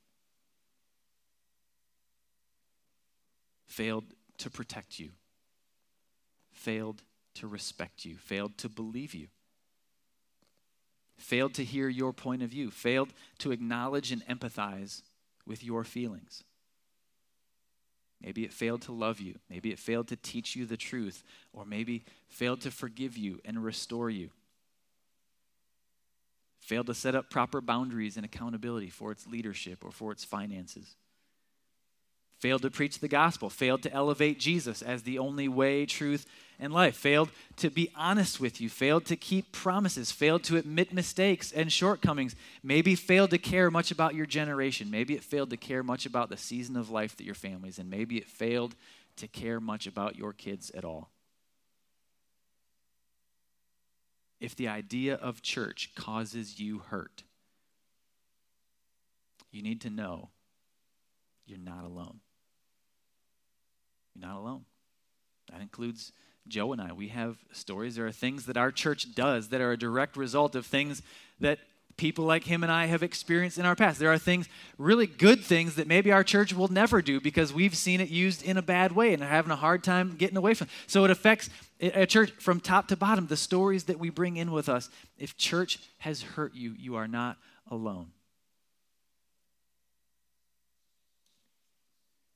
Failed 3.66 4.04
to 4.38 4.50
protect 4.50 4.98
you, 4.98 5.10
failed 6.52 7.02
to 7.34 7.46
respect 7.46 8.04
you, 8.04 8.16
failed 8.16 8.56
to 8.58 8.68
believe 8.68 9.14
you, 9.14 9.28
failed 11.18 11.54
to 11.54 11.64
hear 11.64 11.88
your 11.88 12.12
point 12.12 12.42
of 12.42 12.50
view, 12.50 12.70
failed 12.70 13.12
to 13.38 13.52
acknowledge 13.52 14.12
and 14.12 14.26
empathize 14.26 15.02
with 15.46 15.64
your 15.64 15.84
feelings. 15.84 16.44
Maybe 18.22 18.44
it 18.44 18.52
failed 18.52 18.82
to 18.82 18.92
love 18.92 19.20
you. 19.20 19.34
Maybe 19.50 19.72
it 19.72 19.78
failed 19.78 20.08
to 20.08 20.16
teach 20.16 20.56
you 20.56 20.64
the 20.64 20.78
truth. 20.78 21.22
Or 21.52 21.66
maybe 21.66 22.04
failed 22.28 22.62
to 22.62 22.70
forgive 22.70 23.16
you 23.16 23.40
and 23.44 23.62
restore 23.62 24.08
you 24.08 24.30
failed 26.66 26.88
to 26.88 26.94
set 26.94 27.14
up 27.14 27.30
proper 27.30 27.60
boundaries 27.60 28.16
and 28.16 28.26
accountability 28.26 28.90
for 28.90 29.12
its 29.12 29.24
leadership 29.28 29.84
or 29.84 29.92
for 29.92 30.10
its 30.10 30.24
finances, 30.24 30.96
failed 32.38 32.62
to 32.62 32.70
preach 32.70 32.98
the 32.98 33.08
gospel, 33.08 33.50
failed 33.50 33.82
to 33.82 33.92
elevate 33.92 34.38
Jesus 34.38 34.82
as 34.82 35.02
the 35.02 35.18
only 35.18 35.48
way, 35.48 35.86
truth, 35.86 36.26
and 36.58 36.72
life, 36.72 36.96
failed 36.96 37.30
to 37.56 37.70
be 37.70 37.90
honest 37.96 38.40
with 38.40 38.60
you, 38.60 38.68
failed 38.68 39.04
to 39.06 39.16
keep 39.16 39.52
promises, 39.52 40.10
failed 40.10 40.42
to 40.44 40.56
admit 40.56 40.92
mistakes 40.92 41.52
and 41.52 41.72
shortcomings, 41.72 42.34
maybe 42.62 42.94
failed 42.94 43.30
to 43.30 43.38
care 43.38 43.70
much 43.70 43.90
about 43.90 44.14
your 44.14 44.26
generation, 44.26 44.90
maybe 44.90 45.14
it 45.14 45.24
failed 45.24 45.50
to 45.50 45.56
care 45.56 45.82
much 45.82 46.06
about 46.06 46.30
the 46.30 46.36
season 46.36 46.76
of 46.76 46.90
life 46.90 47.16
that 47.16 47.24
your 47.24 47.34
family's 47.34 47.78
in, 47.78 47.90
maybe 47.90 48.16
it 48.16 48.28
failed 48.28 48.74
to 49.16 49.28
care 49.28 49.60
much 49.60 49.86
about 49.86 50.16
your 50.16 50.32
kids 50.32 50.70
at 50.70 50.84
all. 50.84 51.10
if 54.40 54.54
the 54.54 54.68
idea 54.68 55.14
of 55.14 55.42
church 55.42 55.92
causes 55.94 56.60
you 56.60 56.78
hurt, 56.78 57.24
you 59.50 59.62
need 59.62 59.80
to 59.80 59.90
know 59.90 60.30
you're 61.46 61.58
not 61.58 61.84
alone. 61.84 62.20
You're 64.18 64.28
not 64.28 64.38
alone. 64.38 64.64
That 65.52 65.60
includes 65.60 66.12
Joe 66.48 66.72
and 66.72 66.80
I. 66.80 66.92
We 66.92 67.08
have 67.08 67.36
stories. 67.52 67.96
There 67.96 68.06
are 68.06 68.12
things 68.12 68.46
that 68.46 68.56
our 68.56 68.70
church 68.70 69.14
does 69.14 69.48
that 69.48 69.60
are 69.60 69.72
a 69.72 69.78
direct 69.78 70.16
result 70.16 70.54
of 70.54 70.64
things 70.64 71.02
that 71.40 71.58
people 71.96 72.24
like 72.24 72.44
him 72.44 72.62
and 72.62 72.70
I 72.70 72.86
have 72.86 73.02
experienced 73.02 73.58
in 73.58 73.64
our 73.64 73.74
past. 73.74 73.98
There 73.98 74.12
are 74.12 74.18
things, 74.18 74.48
really 74.78 75.06
good 75.06 75.42
things, 75.42 75.76
that 75.76 75.86
maybe 75.86 76.12
our 76.12 76.24
church 76.24 76.52
will 76.52 76.68
never 76.68 77.00
do 77.00 77.20
because 77.20 77.52
we've 77.52 77.76
seen 77.76 78.00
it 78.00 78.08
used 78.08 78.42
in 78.42 78.56
a 78.56 78.62
bad 78.62 78.92
way 78.92 79.14
and 79.14 79.22
are 79.22 79.28
having 79.28 79.50
a 79.50 79.56
hard 79.56 79.82
time 79.82 80.16
getting 80.16 80.36
away 80.36 80.54
from. 80.54 80.66
It. 80.66 80.90
So 80.90 81.04
it 81.04 81.10
affects 81.10 81.48
a 81.80 82.06
church 82.06 82.32
from 82.38 82.60
top 82.60 82.88
to 82.88 82.96
bottom, 82.96 83.26
the 83.26 83.36
stories 83.36 83.84
that 83.84 83.98
we 83.98 84.10
bring 84.10 84.36
in 84.36 84.50
with 84.50 84.68
us. 84.68 84.88
If 85.18 85.36
church 85.36 85.78
has 85.98 86.22
hurt 86.22 86.54
you, 86.54 86.74
you 86.78 86.96
are 86.96 87.08
not 87.08 87.38
alone. 87.70 88.12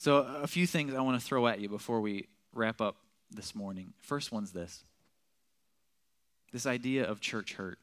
So, 0.01 0.17
a 0.43 0.47
few 0.47 0.67
things 0.67 0.95
I 0.95 1.03
want 1.03 1.21
to 1.21 1.27
throw 1.27 1.47
at 1.47 1.61
you 1.61 1.69
before 1.69 2.01
we 2.01 2.27
wrap 2.55 2.81
up 2.81 2.97
this 3.31 3.55
morning. 3.55 3.93
First 4.01 4.33
one's 4.33 4.51
this 4.51 4.83
this 6.53 6.65
idea 6.65 7.05
of 7.05 7.21
church 7.21 7.53
hurt. 7.53 7.79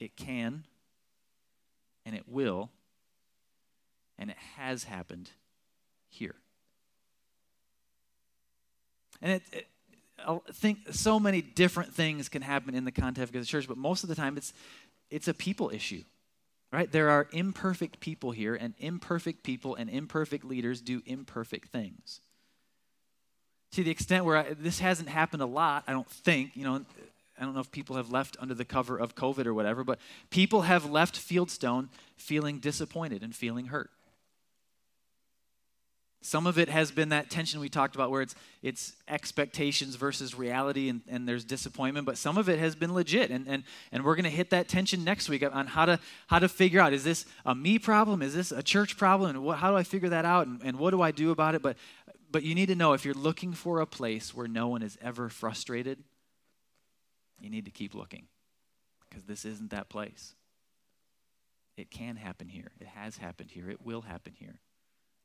It 0.00 0.16
can, 0.16 0.64
and 2.06 2.16
it 2.16 2.26
will, 2.26 2.70
and 4.18 4.30
it 4.30 4.38
has 4.56 4.84
happened 4.84 5.30
here. 6.08 6.36
And 9.20 9.32
it, 9.32 9.42
it 9.52 9.66
I 10.26 10.38
think 10.54 10.78
so 10.90 11.20
many 11.20 11.42
different 11.42 11.92
things 11.92 12.30
can 12.30 12.40
happen 12.40 12.74
in 12.74 12.86
the 12.86 12.92
context 12.92 13.34
of 13.34 13.42
the 13.42 13.46
church, 13.46 13.68
but 13.68 13.76
most 13.76 14.04
of 14.04 14.08
the 14.08 14.14
time 14.14 14.38
it's 14.38 14.54
it's 15.10 15.28
a 15.28 15.34
people 15.34 15.68
issue. 15.68 16.02
Right? 16.76 16.92
There 16.92 17.08
are 17.08 17.26
imperfect 17.32 18.00
people 18.00 18.32
here, 18.32 18.54
and 18.54 18.74
imperfect 18.76 19.42
people 19.42 19.76
and 19.76 19.88
imperfect 19.88 20.44
leaders 20.44 20.82
do 20.82 21.00
imperfect 21.06 21.68
things. 21.68 22.20
To 23.72 23.82
the 23.82 23.90
extent 23.90 24.26
where 24.26 24.36
I, 24.36 24.52
this 24.52 24.80
hasn't 24.80 25.08
happened 25.08 25.40
a 25.40 25.46
lot, 25.46 25.84
I 25.86 25.92
don't 25.92 26.06
think, 26.06 26.54
you 26.54 26.64
know, 26.64 26.84
I 27.40 27.44
don't 27.44 27.54
know 27.54 27.60
if 27.60 27.72
people 27.72 27.96
have 27.96 28.10
left 28.10 28.36
under 28.40 28.52
the 28.52 28.66
cover 28.66 28.98
of 28.98 29.14
COVID 29.14 29.46
or 29.46 29.54
whatever, 29.54 29.84
but 29.84 29.98
people 30.28 30.62
have 30.62 30.84
left 30.84 31.16
Fieldstone 31.16 31.88
feeling 32.18 32.58
disappointed 32.58 33.22
and 33.22 33.34
feeling 33.34 33.68
hurt. 33.68 33.88
Some 36.22 36.46
of 36.46 36.58
it 36.58 36.68
has 36.68 36.90
been 36.90 37.10
that 37.10 37.30
tension 37.30 37.60
we 37.60 37.68
talked 37.68 37.94
about 37.94 38.10
where 38.10 38.20
it's, 38.22 38.34
it's 38.60 38.94
expectations 39.06 39.94
versus 39.94 40.34
reality 40.34 40.88
and, 40.88 41.02
and 41.06 41.28
there's 41.28 41.44
disappointment, 41.44 42.04
but 42.04 42.18
some 42.18 42.36
of 42.36 42.48
it 42.48 42.58
has 42.58 42.74
been 42.74 42.94
legit. 42.94 43.30
And, 43.30 43.46
and, 43.46 43.62
and 43.92 44.04
we're 44.04 44.16
going 44.16 44.24
to 44.24 44.30
hit 44.30 44.50
that 44.50 44.66
tension 44.66 45.04
next 45.04 45.28
week 45.28 45.44
on 45.44 45.66
how 45.68 45.86
to, 45.86 46.00
how 46.26 46.40
to 46.40 46.48
figure 46.48 46.80
out 46.80 46.92
is 46.92 47.04
this 47.04 47.26
a 47.44 47.54
me 47.54 47.78
problem? 47.78 48.22
Is 48.22 48.34
this 48.34 48.50
a 48.50 48.62
church 48.62 48.96
problem? 48.96 49.30
And 49.30 49.44
what, 49.44 49.58
how 49.58 49.70
do 49.70 49.76
I 49.76 49.84
figure 49.84 50.08
that 50.08 50.24
out? 50.24 50.48
And, 50.48 50.60
and 50.64 50.78
what 50.78 50.90
do 50.90 51.00
I 51.00 51.12
do 51.12 51.30
about 51.30 51.54
it? 51.54 51.62
But, 51.62 51.76
but 52.30 52.42
you 52.42 52.54
need 52.54 52.66
to 52.66 52.74
know 52.74 52.92
if 52.92 53.04
you're 53.04 53.14
looking 53.14 53.52
for 53.52 53.80
a 53.80 53.86
place 53.86 54.34
where 54.34 54.48
no 54.48 54.66
one 54.66 54.82
is 54.82 54.98
ever 55.00 55.28
frustrated, 55.28 56.02
you 57.38 57.50
need 57.50 57.66
to 57.66 57.70
keep 57.70 57.94
looking 57.94 58.26
because 59.08 59.24
this 59.24 59.44
isn't 59.44 59.70
that 59.70 59.88
place. 59.88 60.34
It 61.76 61.90
can 61.90 62.16
happen 62.16 62.48
here, 62.48 62.72
it 62.80 62.86
has 62.88 63.18
happened 63.18 63.50
here, 63.50 63.70
it 63.70 63.84
will 63.84 64.00
happen 64.00 64.32
here. 64.36 64.60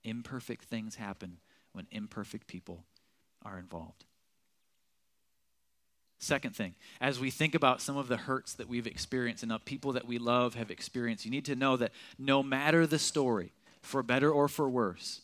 Imperfect 0.03 0.63
things 0.65 0.95
happen 0.95 1.37
when 1.73 1.87
imperfect 1.91 2.47
people 2.47 2.85
are 3.43 3.57
involved. 3.57 4.05
Second 6.19 6.55
thing, 6.55 6.75
as 6.99 7.19
we 7.19 7.31
think 7.31 7.55
about 7.55 7.81
some 7.81 7.97
of 7.97 8.07
the 8.07 8.17
hurts 8.17 8.53
that 8.53 8.69
we've 8.69 8.85
experienced 8.85 9.41
and 9.41 9.51
the 9.51 9.57
people 9.57 9.93
that 9.93 10.05
we 10.05 10.19
love 10.19 10.53
have 10.53 10.69
experienced, 10.69 11.25
you 11.25 11.31
need 11.31 11.45
to 11.45 11.55
know 11.55 11.75
that 11.77 11.91
no 12.19 12.43
matter 12.43 12.85
the 12.85 12.99
story, 12.99 13.51
for 13.81 14.03
better 14.03 14.29
or 14.29 14.47
for 14.47 14.69
worse, 14.69 15.21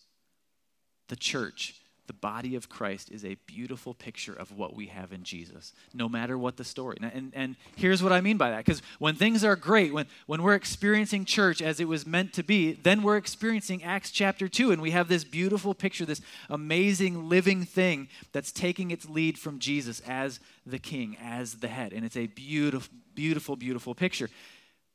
the 1.07 1.15
church 1.15 1.75
the 2.07 2.13
body 2.13 2.55
of 2.55 2.69
Christ 2.69 3.11
is 3.11 3.25
a 3.25 3.35
beautiful 3.45 3.93
picture 3.93 4.33
of 4.33 4.57
what 4.57 4.73
we 4.73 4.87
have 4.87 5.11
in 5.11 5.23
Jesus, 5.23 5.73
no 5.93 6.07
matter 6.07 6.37
what 6.37 6.57
the 6.57 6.63
story. 6.63 6.97
And, 7.01 7.11
and, 7.13 7.33
and 7.35 7.55
here's 7.75 8.01
what 8.01 8.13
I 8.13 8.21
mean 8.21 8.37
by 8.37 8.49
that. 8.49 8.65
Because 8.65 8.81
when 8.99 9.15
things 9.15 9.43
are 9.43 9.55
great, 9.55 9.93
when, 9.93 10.07
when 10.25 10.41
we're 10.41 10.55
experiencing 10.55 11.25
church 11.25 11.61
as 11.61 11.79
it 11.79 11.87
was 11.87 12.07
meant 12.07 12.33
to 12.33 12.43
be, 12.43 12.73
then 12.73 13.03
we're 13.03 13.17
experiencing 13.17 13.83
Acts 13.83 14.09
chapter 14.09 14.47
2, 14.47 14.71
and 14.71 14.81
we 14.81 14.91
have 14.91 15.09
this 15.09 15.23
beautiful 15.23 15.73
picture, 15.73 16.05
this 16.05 16.21
amazing 16.49 17.27
living 17.27 17.65
thing 17.65 18.07
that's 18.31 18.51
taking 18.51 18.91
its 18.91 19.09
lead 19.09 19.37
from 19.37 19.59
Jesus 19.59 20.01
as 20.07 20.39
the 20.65 20.79
king, 20.79 21.17
as 21.21 21.55
the 21.55 21.67
head. 21.67 21.91
And 21.93 22.05
it's 22.05 22.17
a 22.17 22.27
beautiful, 22.27 22.95
beautiful, 23.15 23.55
beautiful 23.55 23.93
picture. 23.93 24.29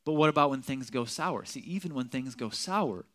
But 0.05 0.13
what 0.13 0.29
about 0.29 0.49
when 0.49 0.61
things 0.61 0.89
go 0.89 1.05
sour? 1.05 1.45
See, 1.45 1.61
even 1.61 1.93
when 1.93 2.07
things 2.07 2.35
go 2.35 2.49
sour, 2.49 3.05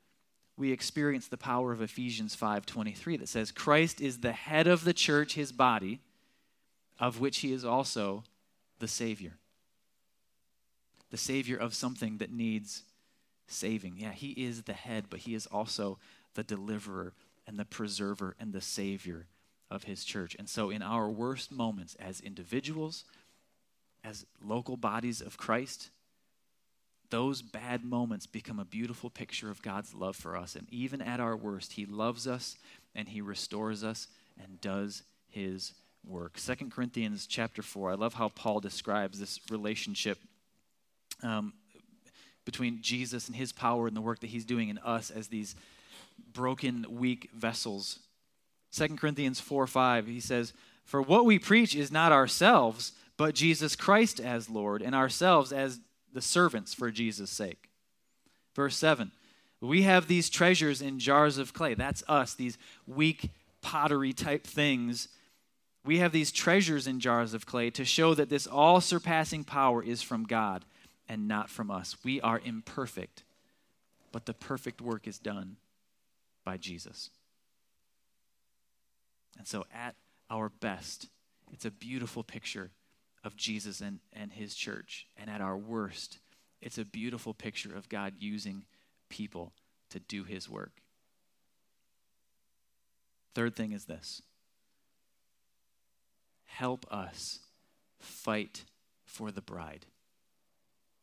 we 0.58 0.72
experience 0.72 1.28
the 1.28 1.38
power 1.38 1.72
of 1.72 1.80
Ephesians 1.80 2.34
5:23 2.34 3.16
that 3.16 3.28
says 3.28 3.52
Christ 3.52 4.00
is 4.00 4.18
the 4.18 4.32
head 4.32 4.66
of 4.66 4.82
the 4.84 4.92
church, 4.92 5.34
his 5.34 5.52
body, 5.52 6.00
of 6.98 7.20
which 7.20 7.38
he 7.38 7.52
is 7.52 7.64
also 7.64 8.24
the 8.80 8.88
savior. 8.88 9.38
The 11.10 11.16
savior 11.16 11.56
of 11.56 11.74
something 11.74 12.18
that 12.18 12.32
needs 12.32 12.82
saving. 13.46 13.98
Yeah, 13.98 14.12
he 14.12 14.32
is 14.32 14.64
the 14.64 14.74
head, 14.74 15.06
but 15.08 15.20
he 15.20 15.34
is 15.34 15.46
also 15.46 15.98
the 16.34 16.42
deliverer 16.42 17.14
and 17.46 17.56
the 17.56 17.64
preserver 17.64 18.34
and 18.38 18.52
the 18.52 18.60
savior 18.60 19.28
of 19.70 19.84
his 19.84 20.04
church. 20.04 20.34
And 20.38 20.48
so 20.48 20.70
in 20.70 20.82
our 20.82 21.08
worst 21.08 21.52
moments 21.52 21.94
as 21.94 22.20
individuals, 22.20 23.04
as 24.02 24.26
local 24.42 24.76
bodies 24.76 25.20
of 25.20 25.38
Christ, 25.38 25.90
those 27.10 27.42
bad 27.42 27.84
moments 27.84 28.26
become 28.26 28.58
a 28.58 28.64
beautiful 28.64 29.10
picture 29.10 29.50
of 29.50 29.62
God's 29.62 29.94
love 29.94 30.16
for 30.16 30.36
us. 30.36 30.56
And 30.56 30.66
even 30.70 31.00
at 31.00 31.20
our 31.20 31.36
worst, 31.36 31.72
He 31.72 31.86
loves 31.86 32.26
us 32.26 32.56
and 32.94 33.08
He 33.08 33.20
restores 33.20 33.82
us 33.82 34.08
and 34.42 34.60
does 34.60 35.02
His 35.28 35.72
work. 36.06 36.38
Second 36.38 36.72
Corinthians 36.72 37.26
chapter 37.26 37.62
4, 37.62 37.92
I 37.92 37.94
love 37.94 38.14
how 38.14 38.28
Paul 38.28 38.60
describes 38.60 39.18
this 39.18 39.40
relationship 39.50 40.18
um, 41.22 41.52
between 42.44 42.82
Jesus 42.82 43.26
and 43.26 43.36
His 43.36 43.52
power 43.52 43.86
and 43.86 43.96
the 43.96 44.00
work 44.00 44.20
that 44.20 44.30
He's 44.30 44.44
doing 44.44 44.68
in 44.68 44.78
us 44.78 45.10
as 45.10 45.28
these 45.28 45.54
broken, 46.32 46.86
weak 46.90 47.30
vessels. 47.34 48.00
Second 48.70 48.98
Corinthians 48.98 49.40
4 49.40 49.66
5, 49.66 50.06
he 50.06 50.20
says, 50.20 50.52
For 50.84 51.00
what 51.00 51.24
we 51.24 51.38
preach 51.38 51.74
is 51.74 51.90
not 51.90 52.12
ourselves, 52.12 52.92
but 53.16 53.34
Jesus 53.34 53.74
Christ 53.74 54.20
as 54.20 54.50
Lord, 54.50 54.82
and 54.82 54.94
ourselves 54.94 55.52
as 55.52 55.80
the 56.18 56.22
servants 56.22 56.74
for 56.74 56.90
Jesus' 56.90 57.30
sake. 57.30 57.70
Verse 58.56 58.76
7 58.76 59.12
We 59.60 59.82
have 59.82 60.08
these 60.08 60.28
treasures 60.28 60.82
in 60.82 60.98
jars 60.98 61.38
of 61.38 61.54
clay. 61.54 61.74
That's 61.74 62.02
us, 62.08 62.34
these 62.34 62.58
weak 62.88 63.30
pottery 63.62 64.12
type 64.12 64.44
things. 64.44 65.06
We 65.84 65.98
have 65.98 66.10
these 66.10 66.32
treasures 66.32 66.88
in 66.88 66.98
jars 66.98 67.34
of 67.34 67.46
clay 67.46 67.70
to 67.70 67.84
show 67.84 68.14
that 68.14 68.30
this 68.30 68.48
all 68.48 68.80
surpassing 68.80 69.44
power 69.44 69.80
is 69.80 70.02
from 70.02 70.24
God 70.24 70.64
and 71.08 71.28
not 71.28 71.50
from 71.50 71.70
us. 71.70 71.96
We 72.02 72.20
are 72.20 72.40
imperfect, 72.44 73.22
but 74.10 74.26
the 74.26 74.34
perfect 74.34 74.80
work 74.80 75.06
is 75.06 75.20
done 75.20 75.56
by 76.44 76.56
Jesus. 76.56 77.10
And 79.38 79.46
so, 79.46 79.66
at 79.72 79.94
our 80.28 80.48
best, 80.48 81.06
it's 81.52 81.64
a 81.64 81.70
beautiful 81.70 82.24
picture 82.24 82.72
of 83.28 83.36
Jesus 83.36 83.82
and, 83.82 84.00
and 84.12 84.32
his 84.32 84.54
church. 84.54 85.06
And 85.16 85.28
at 85.28 85.42
our 85.42 85.56
worst, 85.56 86.18
it's 86.62 86.78
a 86.78 86.84
beautiful 86.84 87.34
picture 87.34 87.76
of 87.76 87.88
God 87.88 88.14
using 88.18 88.64
people 89.10 89.52
to 89.90 90.00
do 90.00 90.24
his 90.24 90.48
work. 90.48 90.80
Third 93.34 93.54
thing 93.54 93.72
is 93.72 93.84
this 93.84 94.22
help 96.46 96.86
us 96.90 97.40
fight 98.00 98.64
for 99.04 99.30
the 99.30 99.42
bride. 99.42 99.84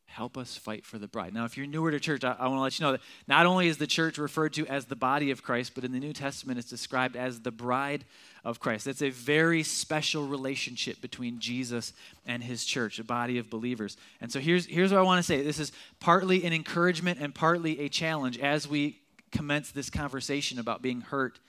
Help 0.07 0.37
us 0.37 0.55
fight 0.55 0.85
for 0.85 0.97
the 0.97 1.07
bride. 1.07 1.33
Now, 1.33 1.45
if 1.45 1.57
you're 1.57 1.67
newer 1.67 1.91
to 1.91 1.99
church, 1.99 2.23
I, 2.23 2.35
I 2.39 2.47
want 2.47 2.57
to 2.57 2.61
let 2.61 2.79
you 2.79 2.85
know 2.85 2.91
that 2.93 3.01
not 3.27 3.45
only 3.45 3.67
is 3.67 3.77
the 3.77 3.87
church 3.87 4.17
referred 4.17 4.53
to 4.53 4.65
as 4.67 4.85
the 4.85 4.95
body 4.95 5.31
of 5.31 5.43
Christ, 5.43 5.73
but 5.75 5.83
in 5.83 5.91
the 5.91 5.99
New 5.99 6.13
Testament 6.13 6.57
it's 6.57 6.69
described 6.69 7.15
as 7.15 7.41
the 7.41 7.51
bride 7.51 8.05
of 8.45 8.59
Christ. 8.59 8.85
That's 8.85 9.01
a 9.01 9.09
very 9.09 9.63
special 9.63 10.25
relationship 10.27 11.01
between 11.01 11.39
Jesus 11.39 11.91
and 12.25 12.43
his 12.43 12.63
church, 12.63 12.99
a 12.99 13.03
body 13.03 13.39
of 13.39 13.49
believers. 13.49 13.97
And 14.21 14.31
so 14.31 14.39
here's, 14.39 14.65
here's 14.67 14.91
what 14.91 14.99
I 14.99 15.03
want 15.03 15.19
to 15.19 15.23
say 15.23 15.41
this 15.41 15.59
is 15.59 15.71
partly 15.99 16.45
an 16.45 16.53
encouragement 16.53 17.19
and 17.19 17.33
partly 17.35 17.81
a 17.81 17.89
challenge 17.89 18.37
as 18.37 18.67
we 18.67 19.01
commence 19.31 19.71
this 19.71 19.89
conversation 19.89 20.59
about 20.59 20.81
being 20.81 21.01
hurt 21.01 21.39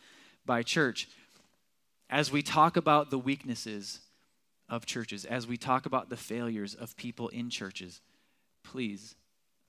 by 0.44 0.62
church. 0.62 1.08
As 2.08 2.32
we 2.32 2.42
talk 2.42 2.76
about 2.76 3.10
the 3.10 3.18
weaknesses 3.18 4.00
of 4.68 4.86
churches, 4.86 5.24
as 5.24 5.46
we 5.46 5.56
talk 5.56 5.86
about 5.86 6.08
the 6.08 6.16
failures 6.16 6.74
of 6.74 6.96
people 6.96 7.28
in 7.28 7.50
churches, 7.50 8.00
please 8.66 9.14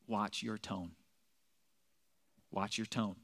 watch 0.07 0.43
your 0.43 0.57
tone. 0.57 0.91
Watch 2.51 2.77
your 2.77 2.85
tone. 2.85 3.15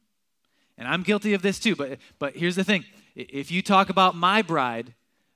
And 0.78 0.88
I'm 0.88 1.04
guilty 1.04 1.34
of 1.34 1.42
this 1.42 1.60
too, 1.60 1.76
but, 1.76 1.98
but 2.20 2.36
here's 2.36 2.56
the 2.56 2.64
thing 2.64 2.86
if 3.16 3.52
you 3.52 3.62
talk 3.62 3.90
about 3.90 4.16
my 4.16 4.42
bride 4.42 4.94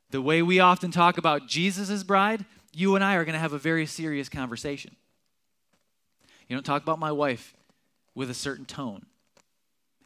the 0.09 0.21
way 0.21 0.41
we 0.41 0.59
often 0.59 0.89
talk 0.89 1.17
about 1.17 1.47
Jesus' 1.47 2.03
bride, 2.03 2.45
you 2.73 2.95
and 2.95 3.03
I 3.03 3.15
are 3.15 3.25
going 3.25 3.33
to 3.33 3.39
have 3.39 3.53
a 3.53 3.59
very 3.59 3.85
serious 3.85 4.29
conversation. 4.29 4.95
You 6.47 6.55
don't 6.55 6.65
talk 6.65 6.81
about 6.81 6.97
my 6.97 7.11
wife 7.11 7.53
with 8.15 8.29
a 8.29 8.33
certain 8.33 8.65
tone. 8.65 9.05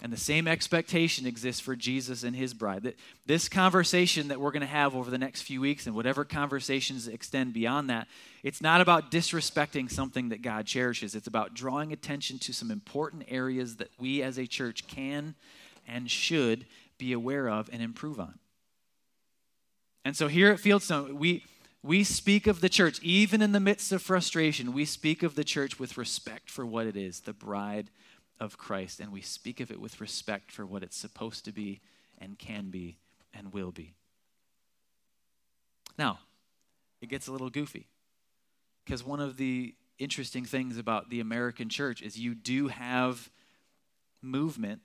And 0.04 0.12
the 0.12 0.18
same 0.18 0.48
expectation 0.48 1.28
exists 1.28 1.62
for 1.62 1.76
Jesus 1.76 2.24
and 2.24 2.36
his 2.36 2.56
bride. 2.56 2.84
That 2.84 2.98
This 3.28 3.48
conversation 3.48 4.30
that 4.30 4.42
we're 4.42 4.52
going 4.52 4.62
to 4.62 4.68
have 4.68 4.96
over 4.96 5.12
the 5.12 5.18
next 5.20 5.44
few 5.44 5.62
weeks 5.62 5.86
and 5.86 5.96
whatever 5.96 6.26
conversations 6.26 7.08
extend 7.08 7.54
beyond 7.54 7.90
that, 7.92 8.08
it's 8.42 8.62
not 8.62 8.82
about 8.82 9.12
disrespecting 9.12 9.92
something 9.92 10.30
that 10.30 10.42
God 10.42 10.66
cherishes. 10.66 11.14
It's 11.14 11.28
about 11.28 11.54
drawing 11.54 11.94
attention 11.94 12.40
to 12.40 12.54
some 12.54 12.72
important 12.72 13.26
areas 13.28 13.76
that 13.76 13.90
we 14.00 14.24
as 14.24 14.40
a 14.40 14.48
church 14.48 14.88
can 14.88 15.36
and 15.88 16.10
should 16.10 16.66
be 16.98 17.14
aware 17.14 17.48
of 17.48 17.70
and 17.72 17.82
improve 17.82 18.20
on. 18.20 18.40
And 20.04 20.18
so 20.18 20.28
here 20.28 20.52
at 20.52 20.58
Fieldstone, 20.58 21.14
we, 21.14 21.46
we 21.84 22.04
speak 22.04 22.48
of 22.48 22.62
the 22.62 22.70
church, 22.70 23.00
even 23.04 23.40
in 23.40 23.52
the 23.52 23.60
midst 23.60 23.92
of 23.92 24.02
frustration, 24.02 24.74
we 24.74 24.86
speak 24.86 25.22
of 25.22 25.36
the 25.36 25.44
church 25.44 25.80
with 25.80 25.96
respect 25.96 26.50
for 26.50 26.66
what 26.66 26.88
it 26.88 26.98
is 26.98 27.20
the 27.20 27.34
bride 27.34 27.92
of 28.42 28.58
Christ, 28.58 29.00
and 29.00 29.12
we 29.12 29.22
speak 29.22 29.60
of 29.60 29.70
it 29.72 29.80
with 29.80 30.02
respect 30.02 30.52
for 30.52 30.66
what 30.66 30.82
it's 30.82 30.98
supposed 30.98 31.46
to 31.46 31.52
be 31.52 31.80
and 32.18 32.40
can 32.40 32.72
be 32.72 32.98
and 33.34 33.54
will 33.54 33.72
be. 33.72 33.94
Now, 35.98 36.20
it 37.02 37.08
gets 37.08 37.28
a 37.28 37.32
little 37.32 37.52
goofy 37.52 37.88
because 38.84 39.04
one 39.04 39.20
of 39.20 39.38
the 39.38 39.76
interesting 40.00 40.44
things 40.44 40.80
about 40.80 41.12
the 41.12 41.20
American 41.20 41.70
church 41.70 42.02
is 42.02 42.18
you 42.18 42.34
do 42.34 42.68
have 42.70 43.30
movement 44.24 44.82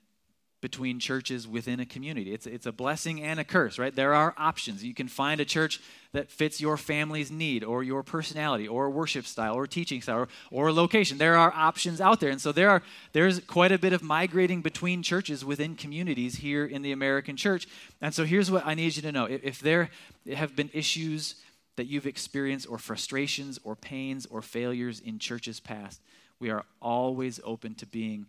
between 0.59 0.99
churches 0.99 1.47
within 1.47 1.79
a 1.79 1.85
community. 1.85 2.33
It's, 2.33 2.47
it's 2.47 2.65
a 2.65 2.71
blessing 2.71 3.21
and 3.21 3.39
a 3.39 3.43
curse, 3.43 3.77
right? 3.77 3.95
There 3.95 4.15
are 4.15 4.33
options. 4.37 4.83
You 4.83 4.95
can 4.95 5.07
find 5.07 5.39
a 5.39 5.45
church 5.45 5.79
that 6.13 6.31
fits 6.31 6.59
your 6.59 6.77
family's 6.77 7.29
need 7.29 7.63
or 7.63 7.83
your 7.83 8.01
personality 8.01 8.67
or 8.67 8.89
worship 8.89 9.27
style 9.27 9.53
or 9.53 9.67
teaching 9.67 10.01
style 10.01 10.21
or, 10.21 10.27
or 10.49 10.71
location. 10.71 11.19
There 11.19 11.37
are 11.37 11.53
options 11.53 12.01
out 12.01 12.19
there. 12.19 12.31
And 12.31 12.41
so 12.41 12.51
there 12.51 12.71
are 12.71 12.81
there's 13.13 13.39
quite 13.41 13.71
a 13.71 13.77
bit 13.77 13.93
of 13.93 14.01
migrating 14.01 14.61
between 14.61 15.03
churches 15.03 15.45
within 15.45 15.75
communities 15.75 16.37
here 16.37 16.65
in 16.65 16.81
the 16.81 16.91
American 16.91 17.37
church. 17.37 17.67
And 18.01 18.13
so 18.13 18.25
here's 18.25 18.49
what 18.49 18.65
I 18.65 18.73
need 18.73 18.95
you 18.95 19.03
to 19.03 19.11
know. 19.11 19.25
If, 19.25 19.43
if 19.43 19.59
there 19.59 19.91
have 20.33 20.55
been 20.55 20.71
issues 20.73 21.35
that 21.75 21.85
you've 21.85 22.07
experienced 22.07 22.67
or 22.67 22.79
frustrations 22.79 23.59
or 23.63 23.75
pains 23.75 24.25
or 24.25 24.41
failures 24.41 24.99
in 24.99 25.19
churches 25.19 25.59
past, 25.59 26.01
we 26.39 26.49
are 26.49 26.63
always 26.81 27.39
open 27.43 27.75
to 27.75 27.85
being 27.85 28.25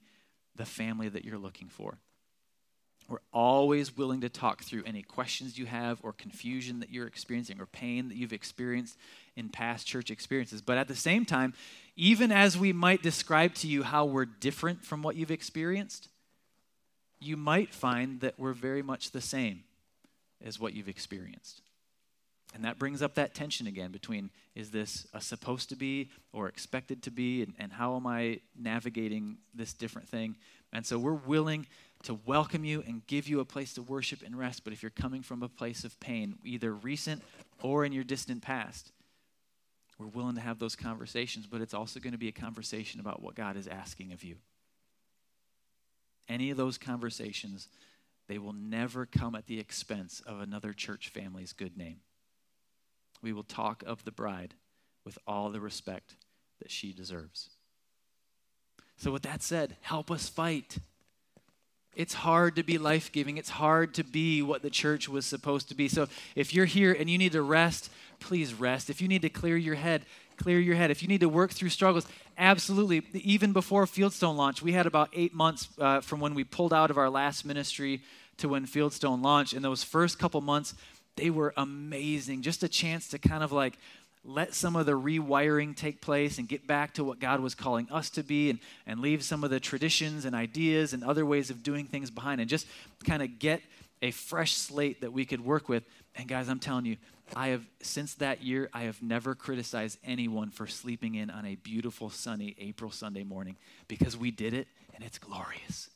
the 0.57 0.67
family 0.67 1.09
that 1.09 1.25
you're 1.25 1.38
looking 1.38 1.69
for. 1.69 1.97
We're 3.09 3.18
always 3.33 3.97
willing 3.97 4.21
to 4.21 4.29
talk 4.29 4.62
through 4.62 4.83
any 4.85 5.03
questions 5.03 5.59
you 5.59 5.64
have 5.64 5.99
or 6.03 6.12
confusion 6.12 6.81
that 6.81 6.90
you're 6.90 7.07
experiencing 7.07 7.59
or 7.59 7.64
pain 7.66 8.09
that 8.09 8.16
you've 8.16 8.35
experienced 8.35 8.99
in 9.35 9.49
past 9.49 9.87
church 9.87 10.11
experiences. 10.11 10.61
But 10.61 10.77
at 10.77 10.88
the 10.88 10.94
same 10.94 11.25
time, 11.25 11.55
even 11.97 12.31
as 12.31 12.59
we 12.59 12.73
might 12.73 13.03
describe 13.03 13.55
to 13.57 13.66
you 13.66 13.83
how 13.83 14.05
we're 14.05 14.27
different 14.27 14.85
from 14.85 15.03
what 15.03 15.16
you've 15.16 15.31
experienced, 15.31 16.09
you 17.18 17.37
might 17.37 17.73
find 17.73 18.21
that 18.21 18.38
we're 18.38 18.53
very 18.53 18.83
much 18.83 19.11
the 19.11 19.23
same 19.23 19.64
as 20.44 20.61
what 20.61 20.75
you've 20.75 20.88
experienced. 20.88 21.62
And 22.55 22.64
that 22.64 22.79
brings 22.79 23.03
up 23.03 23.14
that 23.14 23.35
tension 23.35 23.66
again 23.66 23.90
between 23.90 24.31
is 24.55 24.71
this 24.71 25.07
a 25.14 25.21
supposed 25.21 25.68
to 25.71 25.77
be 25.77 26.11
or 26.33 26.49
expected 26.49 27.03
to 27.05 27.11
be, 27.11 27.42
and, 27.42 27.55
and 27.59 27.73
how 27.73 27.97
am 27.97 28.07
I 28.07 28.40
navigating 28.59 29.38
this 29.55 29.73
different 29.73 30.09
thing? 30.09 30.37
And 30.73 30.85
so 30.85 30.99
we're 30.99 31.12
willing 31.12 31.66
to 32.05 32.15
welcome 32.27 32.65
you 32.65 32.83
and 32.87 33.07
give 33.07 33.29
you 33.29 33.41
a 33.41 33.45
place 33.45 33.73
to 33.75 33.83
worship 33.83 34.23
and 34.25 34.39
rest. 34.39 34.65
But 34.65 34.73
if 34.73 34.83
you're 34.83 34.91
coming 34.91 35.23
from 35.23 35.43
a 35.43 35.49
place 35.49 35.85
of 35.85 35.99
pain, 36.01 36.37
either 36.45 36.73
recent 36.73 37.23
or 37.63 37.85
in 37.85 37.93
your 37.93 38.05
distant 38.05 38.43
past, 38.43 38.93
we're 39.99 40.07
willing 40.07 40.37
to 40.37 40.41
have 40.41 40.59
those 40.59 40.77
conversations, 40.77 41.47
but 41.47 41.61
it's 41.61 41.75
also 41.75 41.99
going 41.99 42.13
to 42.13 42.19
be 42.19 42.29
a 42.29 42.33
conversation 42.33 43.01
about 43.01 43.21
what 43.21 43.35
God 43.35 43.57
is 43.57 43.67
asking 43.67 44.13
of 44.13 44.23
you. 44.23 44.37
Any 46.29 46.51
of 46.51 46.57
those 46.57 46.79
conversations, 46.79 47.69
they 48.29 48.39
will 48.39 48.53
never 48.53 49.07
come 49.07 49.35
at 49.35 49.47
the 49.47 49.59
expense 49.59 50.23
of 50.25 50.41
another 50.41 50.73
church 50.73 51.09
family's 51.09 51.53
good 51.53 51.77
name. 51.77 52.01
We 53.23 53.33
will 53.33 53.43
talk 53.43 53.83
of 53.87 54.05
the 54.05 54.13
bride 54.13 54.55
with 55.05 55.19
all 55.27 55.51
the 55.51 55.61
respect 55.61 56.15
that 56.61 56.71
she 56.71 56.93
deserves. 56.93 57.51
So, 58.97 59.11
with 59.11 59.23
that 59.23 59.43
said, 59.43 59.77
help 59.81 60.11
us 60.11 60.29
fight. 60.29 60.79
It's 61.99 62.15
hard 62.15 62.55
to 62.55 62.63
be 62.63 62.79
life 62.79 63.11
giving. 63.11 63.39
It's 63.39 63.51
hard 63.51 63.93
to 63.95 64.05
be 64.05 64.41
what 64.41 64.63
the 64.63 64.71
church 64.71 65.09
was 65.09 65.27
supposed 65.27 65.69
to 65.71 65.75
be. 65.75 65.89
So 65.89 66.07
if 66.37 66.55
you're 66.55 66.65
here 66.65 66.93
and 66.93 67.11
you 67.11 67.19
need 67.19 67.33
to 67.33 67.43
rest, 67.43 67.91
please 68.21 68.55
rest. 68.55 68.89
If 68.89 69.03
you 69.03 69.09
need 69.09 69.23
to 69.23 69.29
clear 69.29 69.57
your 69.57 69.75
head, 69.75 70.05
clear 70.37 70.61
your 70.61 70.77
head. 70.77 70.93
If 70.93 71.03
you 71.03 71.09
need 71.09 71.23
to 71.23 71.29
work 71.29 71.51
through 71.51 71.71
struggles, 71.71 72.07
absolutely. 72.39 73.03
Even 73.15 73.53
before 73.53 73.85
Fieldstone 73.85 74.37
launched, 74.37 74.63
we 74.63 74.75
had 74.75 74.87
about 74.87 75.09
eight 75.13 75.35
months 75.35 75.71
uh, 75.81 76.01
from 76.01 76.21
when 76.21 76.35
we 76.35 76.45
pulled 76.45 76.73
out 76.73 76.93
of 76.93 76.99
our 76.99 77.11
last 77.11 77.45
ministry 77.45 78.01
to 78.37 78.49
when 78.49 78.65
Fieldstone 78.65 79.21
launched. 79.21 79.53
And 79.53 79.65
those 79.65 79.83
first 79.83 80.21
couple 80.21 80.41
months, 80.41 80.75
they 81.17 81.31
were 81.31 81.53
amazing. 81.57 82.43
Just 82.43 82.63
a 82.63 82.69
chance 82.69 83.09
to 83.09 83.19
kind 83.19 83.43
of 83.43 83.51
like 83.51 83.77
let 84.29 84.55
some 84.55 84.77
of 84.77 84.85
the 84.85 84.93
rewiring 84.93 85.75
take 85.75 86.03
place 86.03 86.38
and 86.38 86.47
get 86.47 86.67
back 86.67 86.93
to 86.95 87.03
what 87.03 87.19
God 87.19 87.41
was 87.41 87.55
calling 87.55 87.88
us 87.91 88.11
to 88.11 88.23
be 88.23 88.51
and, 88.51 88.59
and 88.87 89.01
leave 89.01 89.23
some 89.23 89.43
of 89.43 89.51
the 89.51 89.59
traditions 89.59 90.27
and 90.27 90.37
ideas 90.37 90.93
and 90.93 91.03
other 91.03 91.25
ways 91.25 91.49
of 91.49 91.62
doing 91.62 91.87
things 91.87 92.11
behind 92.11 92.41
and 92.41 92.49
just 92.49 92.67
kind 93.05 93.23
of 93.23 93.38
get 93.38 93.62
a 94.03 94.11
fresh 94.11 94.53
slate 94.53 95.01
that 95.01 95.12
we 95.12 95.25
could 95.25 95.45
work 95.45 95.69
with. 95.69 95.83
And 96.14 96.29
guys, 96.29 96.49
I'm 96.49 96.59
telling 96.59 96.85
you, 96.85 96.97
I 97.35 97.49
have 97.49 97.64
since 97.83 98.14
that 98.14 98.43
year 98.43 98.69
I 98.73 98.83
have 98.83 99.03
never 99.03 99.35
criticized 99.35 99.99
anyone 100.05 100.51
for 100.51 100.67
sleeping 100.67 101.14
in 101.14 101.31
on 101.31 101.47
a 101.47 101.57
beautiful 101.57 102.11
sunny 102.11 102.55
April 102.59 102.91
Sunday 102.91 103.25
morning 103.25 103.57
because 103.87 104.17
we 104.17 104.31
did 104.31 104.53
it 104.53 104.69
and 104.95 105.05
it's 105.05 105.19
glorious. 105.19 105.91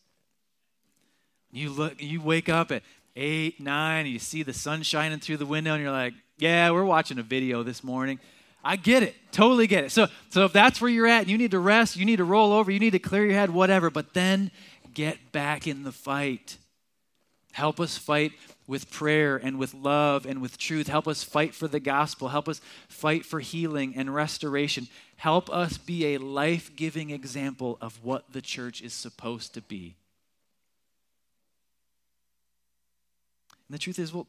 You 1.51 1.71
look 1.71 2.01
you 2.03 2.21
wake 2.21 2.49
up 2.49 2.71
at 2.71 2.83
8, 3.15 3.61
9 3.61 4.01
and 4.01 4.09
you 4.09 4.19
see 4.19 4.43
the 4.43 4.55
sun 4.55 4.83
shining 4.83 5.21
through 5.21 5.37
the 5.37 5.47
window 5.47 5.75
and 5.75 5.83
you're 5.83 5.93
like, 5.93 6.15
"Yeah, 6.39 6.71
we're 6.71 6.85
watching 6.85 7.19
a 7.19 7.23
video 7.23 7.63
this 7.63 7.83
morning." 7.83 8.19
I 8.65 8.77
get 8.77 9.03
it. 9.03 9.17
Totally 9.33 9.67
get 9.67 9.85
it. 9.85 9.91
So 9.91 10.07
so 10.31 10.45
if 10.45 10.53
that's 10.53 10.81
where 10.81 10.91
you're 10.91 11.07
at, 11.07 11.23
and 11.23 11.31
you 11.31 11.39
need 11.39 11.51
to 11.51 11.59
rest, 11.59 11.97
you 11.97 12.05
need 12.05 12.17
to 12.17 12.25
roll 12.25 12.53
over, 12.53 12.71
you 12.71 12.79
need 12.79 12.91
to 12.91 12.99
clear 12.99 13.25
your 13.25 13.35
head, 13.35 13.51
whatever, 13.51 13.91
but 13.91 14.15
then 14.15 14.51
get 14.95 15.33
back 15.33 15.67
in 15.67 15.83
the 15.83 15.93
fight. 15.93 16.59
Help 17.53 17.81
us 17.81 17.99
fight 17.99 18.33
with 18.67 18.91
prayer 18.91 19.37
and 19.37 19.59
with 19.59 19.75
love 19.75 20.25
and 20.25 20.41
with 20.41 20.57
truth. 20.57 20.89
Help 20.89 21.07
us 21.07 21.23
fight 21.23 21.55
for 21.55 21.69
the 21.69 21.81
gospel. 21.81 22.29
Help 22.29 22.49
us 22.49 22.61
fight 22.89 23.27
for 23.27 23.41
healing 23.41 23.95
and 23.97 24.15
restoration. 24.15 24.89
Help 25.17 25.51
us 25.51 25.77
be 25.77 26.15
a 26.15 26.19
life 26.19 26.75
giving 26.75 27.11
example 27.11 27.77
of 27.81 28.03
what 28.03 28.33
the 28.33 28.41
church 28.41 28.81
is 28.81 28.95
supposed 28.95 29.53
to 29.55 29.61
be. 29.61 29.97
And 33.69 33.75
the 33.75 33.79
truth 33.79 33.99
is, 33.99 34.15
well, 34.15 34.27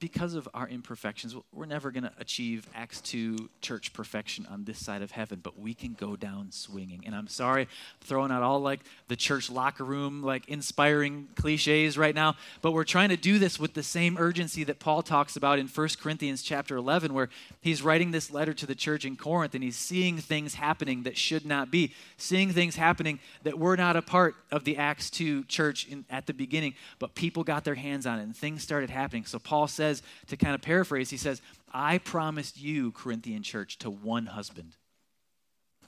because 0.00 0.34
of 0.34 0.48
our 0.54 0.66
imperfections, 0.66 1.36
we're 1.52 1.66
never 1.66 1.90
going 1.90 2.04
to 2.04 2.12
achieve 2.18 2.66
Acts 2.74 3.02
2 3.02 3.50
church 3.60 3.92
perfection 3.92 4.46
on 4.50 4.64
this 4.64 4.82
side 4.82 5.02
of 5.02 5.10
heaven, 5.10 5.40
but 5.42 5.58
we 5.58 5.74
can 5.74 5.92
go 5.92 6.16
down 6.16 6.50
swinging. 6.50 7.02
And 7.04 7.14
I'm 7.14 7.28
sorry, 7.28 7.68
throwing 8.00 8.32
out 8.32 8.42
all 8.42 8.60
like 8.60 8.80
the 9.08 9.16
church 9.16 9.50
locker 9.50 9.84
room, 9.84 10.22
like 10.22 10.48
inspiring 10.48 11.28
cliches 11.36 11.98
right 11.98 12.14
now, 12.14 12.36
but 12.62 12.72
we're 12.72 12.84
trying 12.84 13.10
to 13.10 13.16
do 13.16 13.38
this 13.38 13.60
with 13.60 13.74
the 13.74 13.82
same 13.82 14.16
urgency 14.18 14.64
that 14.64 14.78
Paul 14.78 15.02
talks 15.02 15.36
about 15.36 15.58
in 15.58 15.68
1 15.68 15.88
Corinthians 16.00 16.42
chapter 16.42 16.76
11, 16.76 17.12
where 17.12 17.28
he's 17.60 17.82
writing 17.82 18.10
this 18.10 18.30
letter 18.30 18.54
to 18.54 18.66
the 18.66 18.74
church 18.74 19.04
in 19.04 19.16
Corinth 19.16 19.54
and 19.54 19.62
he's 19.62 19.76
seeing 19.76 20.16
things 20.16 20.54
happening 20.54 21.02
that 21.02 21.18
should 21.18 21.44
not 21.44 21.70
be, 21.70 21.92
seeing 22.16 22.50
things 22.52 22.76
happening 22.76 23.20
that 23.42 23.58
were 23.58 23.76
not 23.76 23.96
a 23.96 24.02
part 24.02 24.34
of 24.50 24.64
the 24.64 24.78
Acts 24.78 25.10
2 25.10 25.44
church 25.44 25.86
in, 25.88 26.06
at 26.08 26.26
the 26.26 26.32
beginning, 26.32 26.74
but 26.98 27.14
people 27.14 27.44
got 27.44 27.64
their 27.64 27.74
hands 27.74 28.06
on 28.06 28.18
it 28.18 28.22
and 28.22 28.34
things 28.34 28.62
started 28.62 28.88
happening. 28.88 29.26
So 29.26 29.38
Paul 29.38 29.68
says, 29.68 29.89
says, 29.90 30.02
to 30.28 30.36
kind 30.36 30.54
of 30.54 30.62
paraphrase, 30.62 31.10
he 31.10 31.16
says, 31.16 31.42
I 31.72 31.98
promised 31.98 32.60
you, 32.60 32.92
Corinthian 32.92 33.42
church, 33.42 33.78
to 33.78 33.90
one 33.90 34.26
husband. 34.26 34.76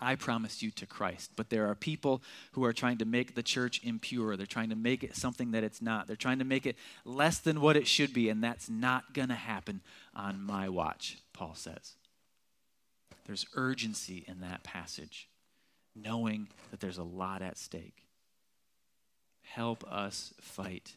I 0.01 0.17
promised 0.17 0.63
you 0.63 0.73
to 0.73 0.87
Christ. 0.87 1.31
But 1.37 1.49
there 1.49 1.69
are 1.69 1.77
people 1.77 2.23
who 2.53 2.65
are 2.65 2.73
trying 2.73 2.99
to 2.99 3.05
make 3.05 3.35
the 3.35 3.43
church 3.43 3.81
impure. 3.85 4.37
They're 4.37 4.47
trying 4.47 4.71
to 4.71 4.77
make 4.77 5.05
it 5.05 5.15
something 5.15 5.53
that 5.53 5.63
it's 5.63 5.81
not. 5.81 6.07
They're 6.09 6.17
trying 6.17 6.41
to 6.41 6.45
make 6.45 6.67
it 6.67 6.77
less 7.05 7.39
than 7.39 7.61
what 7.61 7.77
it 7.77 7.87
should 7.87 8.13
be, 8.13 8.29
and 8.29 8.43
that's 8.43 8.69
not 8.69 9.15
going 9.15 9.29
to 9.29 9.35
happen 9.35 9.81
on 10.15 10.43
my 10.43 10.69
watch, 10.69 11.19
Paul 11.33 11.55
says. 11.55 11.95
There's 13.27 13.47
urgency 13.55 14.25
in 14.27 14.41
that 14.41 14.65
passage, 14.65 15.29
knowing 15.95 16.49
that 16.71 16.81
there's 16.81 16.99
a 16.99 17.05
lot 17.05 17.41
at 17.41 17.57
stake. 17.57 18.09
Help 19.43 19.85
us 19.85 20.35
fight 20.41 20.97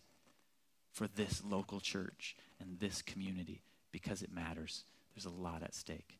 for 0.91 1.07
this 1.07 1.43
local 1.47 1.79
church 1.79 2.35
and 2.65 2.79
this 2.79 3.01
community 3.01 3.61
because 3.91 4.21
it 4.21 4.33
matters. 4.33 4.83
There's 5.15 5.25
a 5.25 5.29
lot 5.29 5.63
at 5.63 5.73
stake. 5.73 6.17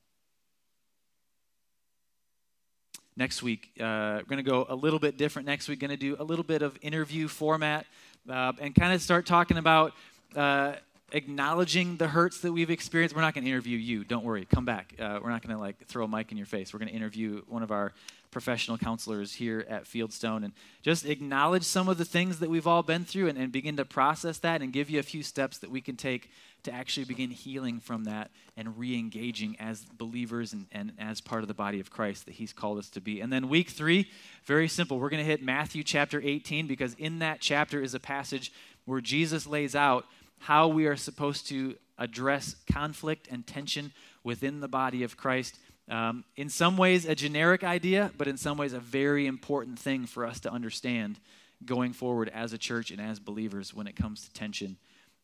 Next 3.17 3.41
week, 3.41 3.71
uh, 3.79 4.19
we're 4.19 4.23
going 4.27 4.43
to 4.43 4.49
go 4.49 4.65
a 4.67 4.75
little 4.75 4.99
bit 4.99 5.17
different. 5.17 5.45
Next 5.45 5.69
week, 5.69 5.81
we're 5.81 5.87
going 5.87 5.97
to 5.97 6.05
do 6.05 6.17
a 6.19 6.23
little 6.23 6.43
bit 6.43 6.61
of 6.61 6.77
interview 6.81 7.27
format 7.29 7.85
uh, 8.29 8.51
and 8.59 8.75
kind 8.75 8.93
of 8.93 9.01
start 9.01 9.25
talking 9.25 9.57
about 9.57 9.93
uh, 10.35 10.73
acknowledging 11.13 11.95
the 11.95 12.07
hurts 12.07 12.41
that 12.41 12.51
we've 12.51 12.69
experienced. 12.69 13.15
We're 13.15 13.21
not 13.21 13.33
going 13.33 13.45
to 13.45 13.49
interview 13.49 13.77
you. 13.77 14.03
Don't 14.03 14.25
worry. 14.25 14.45
Come 14.45 14.65
back. 14.65 14.93
Uh, 14.99 15.19
we're 15.23 15.29
not 15.29 15.41
going 15.41 15.55
to 15.55 15.61
like 15.61 15.85
throw 15.87 16.03
a 16.03 16.07
mic 16.09 16.31
in 16.31 16.37
your 16.37 16.45
face. 16.45 16.73
We're 16.73 16.79
going 16.79 16.89
to 16.89 16.95
interview 16.95 17.41
one 17.47 17.63
of 17.63 17.71
our 17.71 17.93
professional 18.35 18.77
counselors 18.77 19.35
here 19.35 19.65
at 19.69 19.85
Fieldstone 19.85 20.43
and 20.43 20.51
just 20.81 21.05
acknowledge 21.05 21.63
some 21.63 21.87
of 21.87 21.97
the 21.97 22.03
things 22.03 22.39
that 22.39 22.49
we've 22.49 22.67
all 22.67 22.83
been 22.83 23.05
through 23.05 23.29
and, 23.29 23.37
and 23.37 23.49
begin 23.49 23.77
to 23.77 23.85
process 23.85 24.39
that 24.39 24.61
and 24.61 24.73
give 24.73 24.89
you 24.89 24.99
a 24.99 25.03
few 25.03 25.23
steps 25.23 25.59
that 25.59 25.71
we 25.71 25.79
can 25.79 25.95
take 25.95 26.29
to 26.63 26.73
actually 26.73 27.05
begin 27.05 27.31
healing 27.31 27.79
from 27.79 28.03
that 28.03 28.29
and 28.57 28.77
re 28.77 28.99
engaging 28.99 29.55
as 29.57 29.85
believers 29.85 30.51
and, 30.51 30.65
and 30.73 30.91
as 30.99 31.21
part 31.21 31.43
of 31.43 31.47
the 31.47 31.53
body 31.53 31.79
of 31.79 31.89
Christ 31.89 32.25
that 32.25 32.33
He's 32.33 32.51
called 32.51 32.77
us 32.77 32.89
to 32.89 32.99
be. 32.99 33.21
And 33.21 33.31
then 33.31 33.47
week 33.47 33.69
three, 33.69 34.11
very 34.43 34.67
simple. 34.67 34.99
We're 34.99 35.09
going 35.09 35.23
to 35.23 35.31
hit 35.31 35.41
Matthew 35.41 35.81
chapter 35.81 36.19
18 36.21 36.67
because 36.67 36.93
in 36.95 37.19
that 37.19 37.39
chapter 37.39 37.81
is 37.81 37.93
a 37.93 38.01
passage 38.01 38.51
where 38.83 38.99
Jesus 38.99 39.47
lays 39.47 39.77
out 39.77 40.07
how 40.39 40.67
we 40.67 40.87
are 40.87 40.97
supposed 40.97 41.47
to 41.47 41.75
address 41.97 42.57
conflict 42.69 43.29
and 43.31 43.47
tension 43.47 43.93
within 44.25 44.59
the 44.59 44.67
body 44.67 45.03
of 45.03 45.15
Christ 45.15 45.57
um, 45.89 46.23
in 46.35 46.49
some 46.49 46.77
ways, 46.77 47.05
a 47.05 47.15
generic 47.15 47.63
idea, 47.63 48.11
but 48.17 48.27
in 48.27 48.37
some 48.37 48.57
ways, 48.57 48.73
a 48.73 48.79
very 48.79 49.27
important 49.27 49.77
thing 49.77 50.05
for 50.05 50.25
us 50.25 50.39
to 50.41 50.51
understand 50.51 51.19
going 51.63 51.93
forward 51.93 52.29
as 52.33 52.53
a 52.53 52.57
church 52.57 52.91
and 52.91 52.99
as 52.99 53.19
believers 53.19 53.73
when 53.73 53.87
it 53.87 53.95
comes 53.95 54.23
to 54.23 54.33
tension 54.33 54.77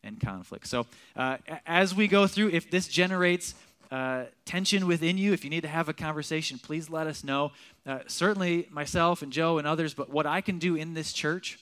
and 0.03 0.19
conflict. 0.19 0.67
So, 0.67 0.85
uh, 1.15 1.37
as 1.65 1.95
we 1.95 2.07
go 2.07 2.27
through, 2.27 2.49
if 2.49 2.69
this 2.69 2.87
generates 2.87 3.55
uh, 3.91 4.25
tension 4.45 4.87
within 4.87 5.17
you, 5.17 5.33
if 5.33 5.43
you 5.43 5.49
need 5.49 5.61
to 5.61 5.67
have 5.67 5.89
a 5.89 5.93
conversation, 5.93 6.59
please 6.59 6.89
let 6.89 7.07
us 7.07 7.23
know. 7.23 7.51
Uh, 7.85 7.99
certainly, 8.07 8.67
myself 8.71 9.21
and 9.21 9.33
Joe 9.33 9.57
and 9.57 9.67
others, 9.67 9.93
but 9.93 10.09
what 10.09 10.25
I 10.25 10.41
can 10.41 10.59
do 10.59 10.75
in 10.75 10.93
this 10.93 11.11
church 11.11 11.59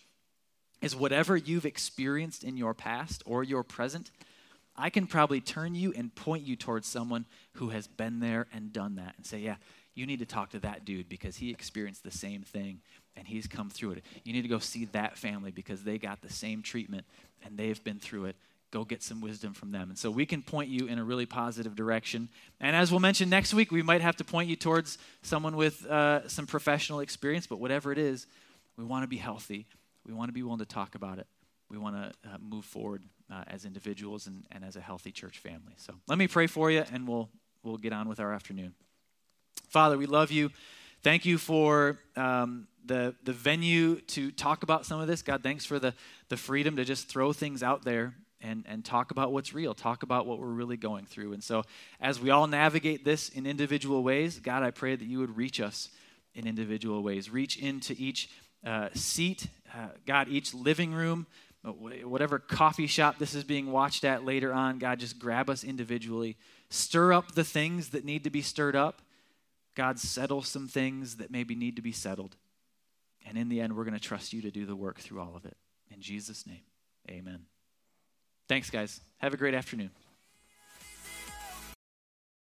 is 0.82 0.96
whatever 0.96 1.36
you've 1.36 1.66
experienced 1.66 2.44
in 2.44 2.56
your 2.56 2.74
past 2.74 3.24
or 3.26 3.44
your 3.44 3.64
present 3.64 4.12
I 4.80 4.90
can 4.90 5.08
probably 5.08 5.42
turn 5.42 5.76
you 5.76 5.94
and 5.96 6.14
point 6.16 6.48
you 6.48 6.56
towards 6.56 6.88
someone 6.88 7.26
who 7.54 7.70
has 7.70 7.88
been 7.88 8.20
there 8.20 8.48
and 8.54 8.72
done 8.72 8.96
that 8.96 9.16
and 9.18 9.26
say, 9.26 9.40
yeah, 9.40 9.56
you 9.94 10.06
need 10.06 10.20
to 10.20 10.26
talk 10.26 10.52
to 10.52 10.60
that 10.60 10.86
dude 10.86 11.10
because 11.10 11.36
he 11.36 11.50
experienced 11.52 12.04
the 12.04 12.12
same 12.12 12.44
thing 12.44 12.80
and 13.18 13.28
he's 13.28 13.48
come 13.48 13.70
through 13.70 13.92
it. 13.92 14.06
You 14.24 14.32
need 14.32 14.44
to 14.44 14.48
go 14.48 14.60
see 14.60 14.86
that 14.86 15.18
family 15.18 15.52
because 15.52 15.84
they 15.84 15.98
got 15.98 16.22
the 16.22 16.32
same 16.32 16.62
treatment 16.62 17.06
and 17.44 17.58
they've 17.58 17.84
been 17.84 18.00
through 18.00 18.26
it. 18.26 18.38
Go 18.72 18.86
get 18.86 19.04
some 19.04 19.20
wisdom 19.20 19.54
from 19.54 19.72
them. 19.72 19.90
And 19.90 19.98
so 19.98 20.10
we 20.10 20.26
can 20.26 20.42
point 20.42 20.70
you 20.70 20.88
in 20.88 21.00
a 21.00 21.04
really 21.04 21.26
positive 21.26 21.76
direction. 21.76 22.30
And 22.62 22.76
as 22.76 22.92
we'll 22.92 23.02
mention 23.02 23.28
next 23.28 23.54
week, 23.54 23.72
we 23.72 23.82
might 23.82 24.02
have 24.02 24.16
to 24.18 24.24
point 24.24 24.48
you 24.48 24.56
towards 24.56 24.98
someone 25.22 25.58
with 25.58 25.86
uh, 25.88 26.28
some 26.30 26.48
professional 26.48 27.02
experience, 27.02 27.48
but 27.48 27.60
whatever 27.60 27.92
it 27.92 27.98
is, 27.98 28.28
we 28.78 28.86
want 28.86 29.04
to 29.04 29.08
be 29.08 29.18
healthy. 29.18 29.66
We 30.06 30.14
want 30.14 30.30
to 30.30 30.34
be 30.34 30.44
willing 30.44 30.60
to 30.60 30.66
talk 30.66 30.96
about 30.96 31.20
it. 31.20 31.28
We 31.70 31.78
want 31.78 31.96
to 31.96 32.30
uh, 32.30 32.38
move 32.40 32.64
forward 32.64 33.04
uh, 33.32 33.44
as 33.48 33.66
individuals 33.66 34.28
and, 34.28 34.46
and 34.52 34.64
as 34.64 34.76
a 34.76 34.82
healthy 34.82 35.12
church 35.12 35.40
family. 35.40 35.74
So 35.78 35.94
let 36.08 36.18
me 36.18 36.28
pray 36.28 36.48
for 36.48 36.72
you, 36.72 36.84
and 36.92 37.08
we'll, 37.08 37.30
we'll 37.64 37.78
get 37.78 37.94
on 37.94 38.08
with 38.10 38.20
our 38.20 38.34
afternoon. 38.34 38.74
Father, 39.68 39.98
we 39.98 40.06
love 40.06 40.32
you. 40.32 40.52
Thank 41.02 41.26
you 41.26 41.38
for 41.38 42.00
um, 42.16 42.68
the, 42.86 43.16
the 43.24 43.34
venue 43.34 44.02
to 44.02 44.32
talk 44.32 44.64
about 44.64 44.86
some 44.86 45.00
of 45.00 45.08
this. 45.08 45.22
God, 45.22 45.44
thanks 45.44 45.66
for 45.66 45.80
the, 45.80 45.94
the 46.28 46.38
freedom 46.38 46.76
to 46.76 46.84
just 46.84 47.08
throw 47.08 47.32
things 47.32 47.64
out 47.64 47.84
there 47.84 48.16
and, 48.42 48.66
and 48.68 48.84
talk 48.84 49.12
about 49.12 49.32
what's 49.32 49.54
real, 49.54 49.74
talk 49.74 50.04
about 50.04 50.26
what 50.26 50.40
we're 50.40 50.48
really 50.48 50.78
going 50.78 51.06
through. 51.06 51.34
And 51.34 51.44
so, 51.44 51.64
as 52.00 52.20
we 52.20 52.30
all 52.30 52.48
navigate 52.48 53.06
this 53.06 53.30
in 53.30 53.46
individual 53.46 54.04
ways, 54.04 54.40
God, 54.40 54.64
I 54.64 54.72
pray 54.72 54.96
that 54.96 55.06
you 55.06 55.20
would 55.20 55.38
reach 55.38 55.60
us 55.60 55.90
in 56.34 56.48
individual 56.48 57.04
ways. 57.04 57.30
Reach 57.30 57.58
into 57.58 57.94
each 57.98 58.30
uh, 58.66 58.90
seat, 58.94 59.48
uh, 59.74 59.90
God, 60.06 60.28
each 60.30 60.54
living 60.54 60.94
room, 60.94 61.28
Uh, 61.66 61.72
whatever 61.72 62.40
coffee 62.40 62.88
shop 62.88 63.18
this 63.20 63.36
is 63.36 63.44
being 63.44 63.72
watched 63.72 64.06
at 64.06 64.24
later 64.24 64.54
on, 64.54 64.80
God, 64.80 65.00
just 65.00 65.20
grab 65.20 65.50
us 65.50 65.64
individually. 65.64 66.38
Stir 66.70 67.12
up 67.12 67.34
the 67.34 67.44
things 67.44 67.90
that 67.90 68.06
need 68.06 68.24
to 68.24 68.30
be 68.30 68.42
stirred 68.42 68.76
up. 68.76 69.02
God, 69.76 70.00
settle 70.00 70.42
some 70.42 70.68
things 70.68 71.18
that 71.18 71.32
maybe 71.32 71.56
need 71.56 71.76
to 71.76 71.82
be 71.82 71.92
settled. 71.92 72.38
And 73.26 73.38
in 73.38 73.50
the 73.50 73.60
end, 73.60 73.76
we're 73.76 73.84
going 73.84 73.94
to 73.94 74.00
trust 74.00 74.32
you 74.32 74.42
to 74.42 74.52
do 74.52 74.66
the 74.66 74.76
work 74.76 75.00
through 75.00 75.20
all 75.20 75.36
of 75.36 75.46
it. 75.46 75.58
In 75.94 76.02
Jesus' 76.02 76.48
name, 76.48 76.62
amen. 77.10 77.46
Thanks, 78.48 78.70
guys. 78.70 79.02
Have 79.18 79.34
a 79.34 79.38
great 79.38 79.54
afternoon. 79.54 79.92